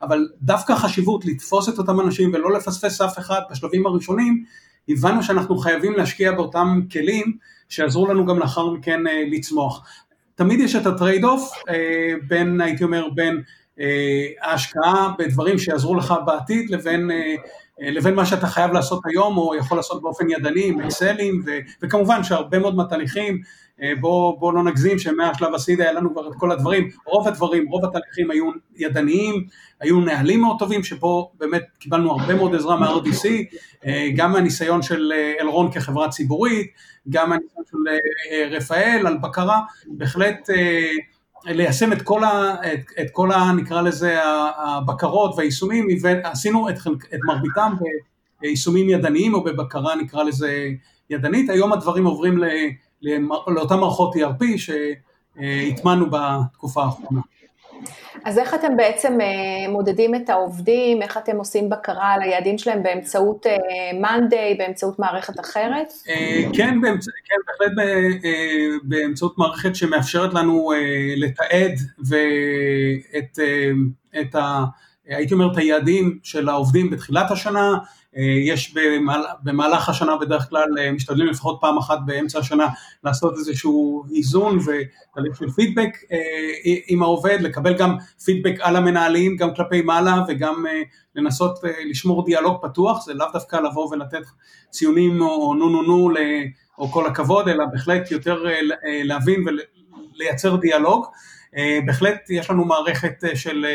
אבל 0.02 0.28
דווקא 0.42 0.74
החשיבות 0.74 1.26
לתפוס 1.26 1.70
את 1.70 1.78
אותם 1.78 2.00
אנשים 2.00 2.32
ולא 2.34 2.52
לפספס 2.52 3.02
אף 3.02 3.20
אחד 3.20 3.42
בשלבים 3.52 3.86
הראשונים, 3.86 4.44
הבנו 4.90 5.24
שאנחנו 5.24 5.58
חייבים 5.58 5.94
להשקיע 5.94 6.32
באותם 6.32 6.82
כלים 6.92 7.38
שיעזרו 7.70 8.08
לנו 8.08 8.26
גם 8.26 8.40
לאחר 8.40 8.70
מכן 8.70 9.00
לצמוח. 9.32 9.86
תמיד 10.36 10.60
יש 10.60 10.76
את 10.76 10.86
ה 10.86 11.24
trade-off 11.24 11.52
בין, 12.28 12.62
הייתי 12.62 12.84
אומר, 12.84 13.10
בין 13.16 13.36
אה, 13.36 13.42
ההשקעה 14.42 15.12
בדברים 15.20 15.60
שיעזרו 15.60 15.96
לך 15.96 16.14
בעתיד 16.26 16.70
לבין, 16.70 17.12
אה, 17.12 17.36
אה, 17.82 17.92
לבין 17.92 18.16
מה 18.16 18.26
שאתה 18.26 18.48
חייב 18.48 18.72
לעשות 18.72 19.02
היום 19.06 19.38
או 19.38 19.56
יכול 19.56 19.78
לעשות 19.78 20.02
באופן 20.02 20.30
ידני 20.30 20.68
עם 20.68 20.80
אקסלים 20.82 21.44
וכמובן 21.82 22.24
שהרבה 22.24 22.60
מאוד 22.60 22.76
מהתהליכים 22.76 23.42
בוא, 24.00 24.40
בוא 24.40 24.54
לא 24.54 24.64
נגזים 24.64 25.00
שמהשלב 25.00 25.56
הסיד 25.56 25.82
היה 25.82 25.92
לנו 25.92 26.14
כבר 26.14 26.28
את 26.28 26.34
כל 26.38 26.52
הדברים, 26.52 26.90
רוב 27.06 27.28
הדברים, 27.28 27.68
רוב 27.70 27.86
התהליכים 27.86 28.32
היו 28.32 28.50
ידניים, 28.76 29.46
היו 29.80 30.00
נהלים 30.00 30.42
מאוד 30.42 30.60
טובים 30.60 30.84
שפה 30.84 31.32
באמת 31.40 31.64
קיבלנו 31.80 32.12
הרבה 32.12 32.36
מאוד 32.36 32.56
עזרה 32.56 32.80
מה-RDC, 32.80 33.28
גם 34.16 34.32
מהניסיון 34.32 34.82
של 34.82 35.14
אלרון 35.42 35.72
כחברה 35.72 36.10
ציבורית, 36.10 36.68
גם 37.10 37.30
מהניסיון 37.30 37.64
של 37.72 37.78
רפאל 38.52 39.08
על 39.08 39.18
בקרה, 39.18 39.62
בהחלט 39.88 40.50
ליישם 41.46 41.94
את 41.94 42.02
כל, 42.02 42.24
ה, 42.24 42.56
את, 42.74 42.80
את 43.02 43.08
כל 43.12 43.32
ה, 43.32 43.52
נקרא 43.52 43.82
לזה, 43.82 44.20
הבקרות 44.58 45.34
והיישומים, 45.38 45.88
עשינו 46.24 46.70
את, 46.70 46.76
את 47.14 47.20
מרביתם 47.26 47.74
ביישומים 48.42 48.90
ידניים 48.90 49.34
או 49.34 49.44
בבקרה, 49.44 49.96
נקרא 49.96 50.24
לזה, 50.24 50.70
ידנית. 51.10 51.50
היום 51.50 51.74
הדברים 51.74 52.06
עוברים 52.06 52.38
ל, 52.38 52.46
לאותן 53.48 53.80
מערכות 53.80 54.16
ERP 54.16 54.46
שהטמענו 54.58 56.06
בתקופה 56.10 56.84
האחרונה. 56.84 57.22
אז 58.26 58.40
איך 58.40 58.54
אתם 58.54 58.78
בעצם 58.78 59.22
אה, 59.22 59.72
מודדים 59.72 60.16
את 60.16 60.30
העובדים, 60.30 61.02
איך 61.02 61.18
אתם 61.18 61.38
עושים 61.38 61.70
בקרה 61.70 62.14
על 62.14 62.22
היעדים 62.22 62.58
שלהם 62.58 62.84
באמצעות 62.84 63.46
מאנדיי, 64.02 64.52
אה, 64.52 64.56
באמצעות 64.58 65.00
מערכת 65.00 65.40
אחרת? 65.40 65.94
אה, 66.10 66.42
כן, 66.54 66.82
באמצ... 66.82 67.06
כן, 67.06 67.36
בהחלט 67.48 67.72
באמצעות 68.84 69.38
מערכת 69.38 69.76
שמאפשרת 69.76 70.34
לנו 70.34 70.72
לתעד 71.18 71.74
ואת 72.10 73.40
את 74.22 74.36
ה... 74.36 74.64
הייתי 75.06 75.34
אומר 75.34 75.52
את 75.52 75.58
היעדים 75.58 76.20
של 76.24 76.50
העובדים 76.50 76.90
בתחילת 76.90 77.32
השנה, 77.32 77.78
יש 78.18 78.76
במהלך 79.44 79.90
השנה 79.90 80.18
בדרך 80.18 80.50
כלל 80.50 80.68
אה, 80.80 80.92
משתדלים 80.92 81.28
לפחות 81.28 81.58
פעם 81.62 81.78
אחת 81.78 81.98
באמצע 82.06 82.40
השנה 82.40 82.68
לעשות 83.04 83.34
איזשהו 83.38 84.04
איזון 84.16 84.58
ותהליך 84.60 85.38
של 85.38 85.50
פידבק 85.50 85.98
אה, 86.12 86.76
עם 86.88 87.04
העובד, 87.04 87.38
לקבל 87.42 87.78
גם 87.78 87.98
פידבק 88.26 88.56
על 88.60 88.76
המנהלים 88.76 89.36
גם 89.36 89.56
כלפי 89.56 89.82
מעלה 89.82 90.24
וגם 90.28 90.66
לנסות 91.16 91.60
לשמור 91.90 92.26
דיאלוג 92.26 92.58
פתוח, 92.62 93.06
זה 93.06 93.14
לאו 93.14 93.28
דווקא 93.34 93.56
לבוא 93.56 93.90
ולתת 93.92 94.24
ציונים 94.70 95.22
או 95.22 95.54
נו 95.56 95.70
נו 95.70 95.82
נו 95.82 96.10
או 96.78 96.88
כל 96.88 97.08
הכבוד, 97.08 97.48
אלא 97.48 97.66
בהחלט 97.72 98.12
יותר 98.12 98.44
להבין 99.04 99.46
ולייצר 100.16 100.56
דיאלוג. 100.56 101.06
בהחלט 101.86 102.30
יש 102.30 102.50
לנו 102.50 102.66
מערכת 102.66 103.24
של 103.36 103.66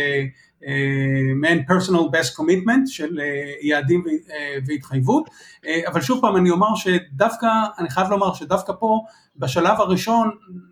מעין 1.37 1.65
personal 1.69 2.17
best 2.17 2.37
commitment 2.39 2.87
של 2.87 3.21
אה, 3.21 3.53
יעדים 3.61 4.05
אה, 4.09 4.59
והתחייבות, 4.67 5.31
אה, 5.67 5.81
אבל 5.87 6.01
שוב 6.01 6.21
פעם 6.21 6.37
אני 6.37 6.51
אומר 6.51 6.75
שדווקא, 6.75 7.47
אני 7.79 7.91
חייב 7.91 8.11
לומר 8.11 8.35
שדווקא 8.35 8.73
פה 8.79 9.05
בשלב 9.37 9.81
הראשון 9.81 10.31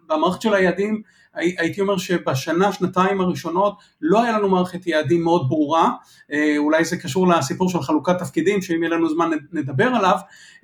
במערכת 0.09 0.43
של 0.43 0.55
היעדים 0.55 1.03
הייתי 1.35 1.81
אומר 1.81 1.99
שבשנה, 1.99 2.73
שנתיים 2.73 3.21
הראשונות 3.21 3.79
לא 4.01 4.23
היה 4.23 4.39
לנו 4.39 4.49
מערכת 4.49 4.87
יעדים 4.87 5.23
מאוד 5.25 5.49
ברורה, 5.49 5.91
אה, 6.33 6.55
אולי 6.59 6.85
זה 6.85 6.97
קשור 6.97 7.29
לסיפור 7.29 7.69
של 7.69 7.83
חלוקת 7.83 8.19
תפקידים, 8.19 8.63
שאם 8.63 8.83
יהיה 8.83 8.97
לנו 8.97 9.09
זמן 9.09 9.31
נדבר 9.53 9.85
עליו, 9.87 10.17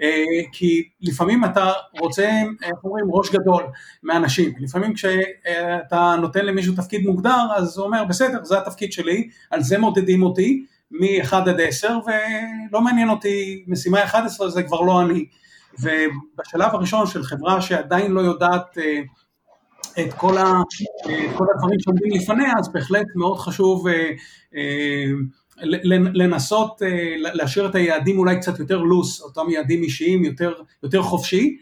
אה, 0.02 0.24
כי 0.52 0.88
לפעמים 1.00 1.44
אתה 1.44 1.72
רוצה, 2.00 2.42
איך 2.62 2.84
אומרים, 2.84 3.06
ראש 3.10 3.30
גדול 3.30 3.62
מאנשים, 4.02 4.52
לפעמים 4.60 4.94
כשאתה 4.94 6.14
נותן 6.20 6.46
למישהו 6.46 6.74
תפקיד 6.76 7.06
מוגדר, 7.06 7.46
אז 7.56 7.78
הוא 7.78 7.86
אומר, 7.86 8.04
בסדר, 8.04 8.44
זה 8.44 8.58
התפקיד 8.58 8.92
שלי, 8.92 9.28
על 9.50 9.62
זה 9.62 9.78
מודדים 9.78 10.22
אותי, 10.22 10.64
מ-1 10.90 11.36
עד 11.36 11.60
10, 11.60 11.98
ולא 12.06 12.80
מעניין 12.80 13.08
אותי, 13.10 13.64
משימה 13.68 14.04
11 14.04 14.48
זה 14.50 14.62
כבר 14.62 14.80
לא 14.80 15.02
אני. 15.02 15.24
ובשלב 15.80 16.74
הראשון 16.74 17.06
של 17.06 17.22
חברה 17.22 17.62
שעדיין 17.62 18.12
לא 18.12 18.20
יודעת 18.20 18.78
אה, 18.78 19.00
את 20.00 20.14
כל, 20.14 20.38
ה, 20.38 20.60
את 21.02 21.36
כל 21.36 21.44
הדברים 21.54 21.80
שעומדים 21.80 22.12
לפניה, 22.12 22.52
אז 22.58 22.72
בהחלט 22.72 23.06
מאוד 23.14 23.38
חשוב 23.38 23.88
אה, 23.88 24.10
אה, 24.56 25.04
לנסות 26.14 26.82
להשאיר 27.16 27.66
את 27.66 27.74
היעדים 27.74 28.18
אולי 28.18 28.40
קצת 28.40 28.58
יותר 28.58 28.78
לוס, 28.78 29.20
אותם 29.20 29.50
יעדים 29.50 29.82
אישיים 29.82 30.24
יותר, 30.24 30.52
יותר 30.82 31.02
חופשי, 31.02 31.56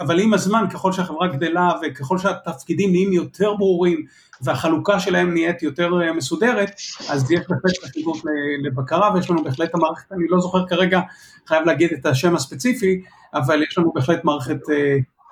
אבל 0.00 0.20
עם 0.20 0.34
הזמן 0.34 0.64
ככל 0.72 0.92
שהחברה 0.92 1.28
גדלה 1.28 1.72
וככל 1.82 2.18
שהתפקידים 2.18 2.90
נהיים 2.90 3.12
יותר 3.12 3.54
ברורים 3.54 4.04
והחלוקה 4.42 5.00
שלהם 5.00 5.32
נהיית 5.32 5.62
יותר 5.62 5.90
מסודרת, 6.16 6.70
אז 7.08 7.30
יש 7.30 7.40
בהחלט 7.48 7.84
חשיבות 7.84 8.16
לבקרה 8.64 9.14
ויש 9.14 9.30
לנו 9.30 9.44
בהחלט 9.44 9.74
המערכת, 9.74 10.12
אני 10.12 10.24
לא 10.28 10.40
זוכר 10.40 10.66
כרגע, 10.66 11.00
חייב 11.46 11.66
להגיד 11.66 11.92
את 11.92 12.06
השם 12.06 12.34
הספציפי, 12.34 13.02
אבל 13.34 13.62
יש 13.62 13.78
לנו 13.78 13.92
בהחלט 13.92 14.24
מערכת 14.24 14.60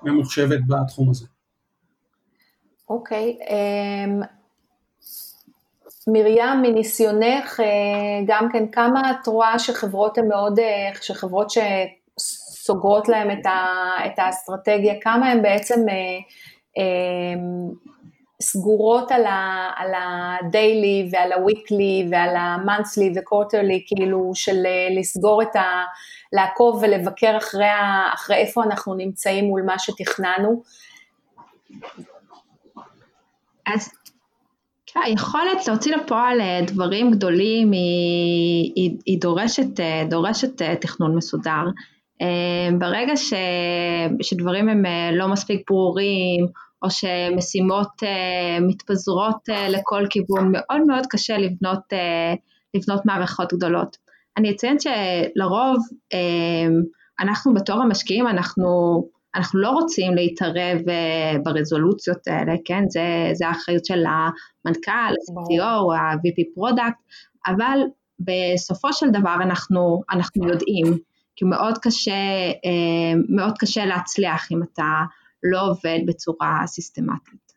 ממוחשבת 0.02 0.60
בתחום 0.66 1.10
הזה. 1.10 1.26
אוקיי, 2.90 3.38
um, 3.40 4.24
מרים, 6.06 6.62
מניסיונך, 6.62 7.60
אה, 7.60 7.66
גם 8.26 8.48
כן, 8.52 8.68
כמה 8.72 9.10
את 9.10 9.26
רואה 9.26 9.58
שחברות 9.58 10.18
הן 10.18 10.28
מאוד, 10.28 10.58
אה, 10.58 10.90
שחברות 11.02 11.48
שסוגרות 11.50 13.08
להן 13.08 13.30
את, 13.30 13.46
ה, 13.46 13.66
את 14.06 14.18
האסטרטגיה, 14.18 14.94
כמה 15.00 15.30
הן 15.30 15.42
בעצם 15.42 15.80
אה, 16.78 16.84
סגורות 18.42 19.12
על, 19.12 19.26
ה, 19.26 19.70
על 19.76 19.94
ה-daily 19.94 21.08
ועל 21.12 21.32
ה-weekly 21.32 22.10
ועל 22.10 22.36
ה-monthly 22.36 23.18
ו-quarterly, 23.18 23.82
כאילו 23.86 24.30
של 24.34 24.56
לסגור 24.98 25.42
את 25.42 25.56
ה... 25.56 25.84
לעקוב 26.32 26.78
ולבקר 26.82 27.36
אחרי, 27.36 27.66
ה, 27.66 28.14
אחרי 28.14 28.36
איפה 28.36 28.64
אנחנו 28.64 28.94
נמצאים 28.94 29.44
מול 29.44 29.62
מה 29.62 29.78
שתכננו. 29.78 30.62
אז 33.66 33.90
כן, 34.94 35.00
היכולת 35.04 35.68
להוציא 35.68 35.96
לפועל 35.96 36.40
אה, 36.40 36.60
דברים 36.66 37.10
גדולים 37.10 37.72
היא, 37.72 38.72
היא, 38.76 38.96
היא 39.06 39.20
דורשת, 39.20 39.80
אה, 39.80 40.04
דורשת 40.10 40.62
אה, 40.62 40.76
תכנון 40.76 41.16
מסודר. 41.16 41.64
ברגע 42.78 43.16
ש, 43.16 43.32
שדברים 44.22 44.68
הם 44.68 44.82
לא 45.12 45.28
מספיק 45.28 45.70
ברורים, 45.70 46.46
או 46.82 46.90
שמשימות 46.90 48.02
מתפזרות 48.60 49.48
לכל 49.68 50.06
כיוון, 50.10 50.52
מאוד 50.52 50.80
מאוד 50.86 51.06
קשה 51.10 51.38
לבנות, 51.38 51.80
לבנות 52.74 53.06
מערכות 53.06 53.52
גדולות. 53.52 53.96
אני 54.36 54.50
אציין 54.50 54.76
שלרוב 54.78 55.78
אנחנו 57.20 57.54
בתור 57.54 57.82
המשקיעים, 57.82 58.26
אנחנו 58.26 58.66
אנחנו 59.34 59.60
לא 59.60 59.70
רוצים 59.70 60.14
להתערב 60.14 60.88
אה, 60.88 61.36
ברזולוציות 61.44 62.28
האלה, 62.28 62.52
כן? 62.64 62.84
זה, 62.88 63.30
זה 63.32 63.48
האחריות 63.48 63.84
של 63.84 64.04
המנכ"ל, 64.06 64.90
ה-CTO, 64.90 65.94
ה-VP 65.96 66.54
product, 66.54 66.98
אבל 67.46 67.78
בסופו 68.20 68.92
של 68.92 69.10
דבר 69.10 69.34
אנחנו, 69.34 70.02
אנחנו 70.10 70.48
יודעים, 70.48 70.86
כי 71.36 71.44
מאוד 71.44 71.78
קשה, 71.78 72.12
אה, 72.64 73.12
מאוד 73.28 73.58
קשה 73.58 73.84
להצליח 73.84 74.52
אם 74.52 74.62
אתה 74.62 75.02
לא 75.42 75.70
עובד 75.70 75.98
בצורה 76.06 76.62
סיסטמטית. 76.66 77.49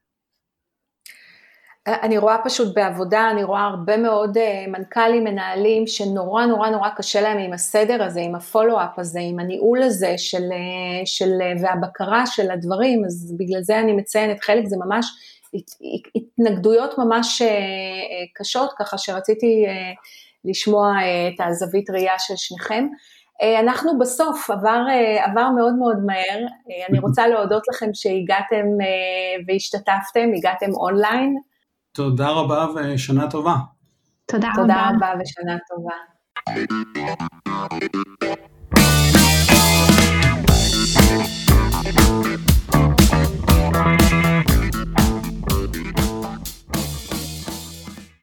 אני 1.87 2.17
רואה 2.17 2.37
פשוט 2.43 2.75
בעבודה, 2.75 3.31
אני 3.31 3.43
רואה 3.43 3.63
הרבה 3.63 3.97
מאוד 3.97 4.37
אה, 4.37 4.65
מנכ"לים, 4.67 5.23
מנהלים, 5.23 5.87
שנורא 5.87 6.45
נורא 6.45 6.69
נורא 6.69 6.89
קשה 6.89 7.21
להם 7.21 7.37
עם 7.37 7.53
הסדר 7.53 8.03
הזה, 8.03 8.21
עם 8.21 8.35
ה 8.35 8.42
follow-up 8.42 8.99
הזה, 8.99 9.19
עם 9.21 9.39
הניהול 9.39 9.83
הזה 9.83 10.13
של, 10.17 10.43
אה, 10.51 11.05
של, 11.05 11.41
אה, 11.41 11.53
והבקרה 11.61 12.25
של 12.25 12.51
הדברים, 12.51 13.05
אז 13.05 13.35
בגלל 13.39 13.61
זה 13.61 13.79
אני 13.79 13.93
מציינת, 13.93 14.43
חלק 14.43 14.65
זה 14.65 14.77
ממש 14.85 15.05
התנגדויות 16.15 16.97
ממש 16.97 17.41
קשות, 18.35 18.73
ככה 18.79 18.97
שרציתי 18.97 19.65
לשמוע 20.45 20.93
את 21.27 21.45
הזווית 21.47 21.89
ראייה 21.89 22.19
של 22.19 22.33
שניכם. 22.37 22.87
אנחנו 23.59 23.99
בסוף, 23.99 24.49
עבר, 24.49 24.81
עבר 25.23 25.49
מאוד 25.49 25.73
מאוד 25.75 25.97
מהר, 26.05 26.45
אני 26.89 26.99
רוצה 26.99 27.27
להודות 27.27 27.63
לכם 27.69 27.89
שהגעתם 27.93 28.65
והשתתפתם, 29.47 30.29
הגעתם 30.37 30.73
אונליין, 30.73 31.37
תודה 31.93 32.29
רבה 32.29 32.67
ושנה 32.75 33.31
טובה. 33.31 33.55
תודה, 34.25 34.49
רבה. 34.57 34.89
רבה 34.89 35.13
ושנה 35.21 35.57
טובה. 35.69 35.93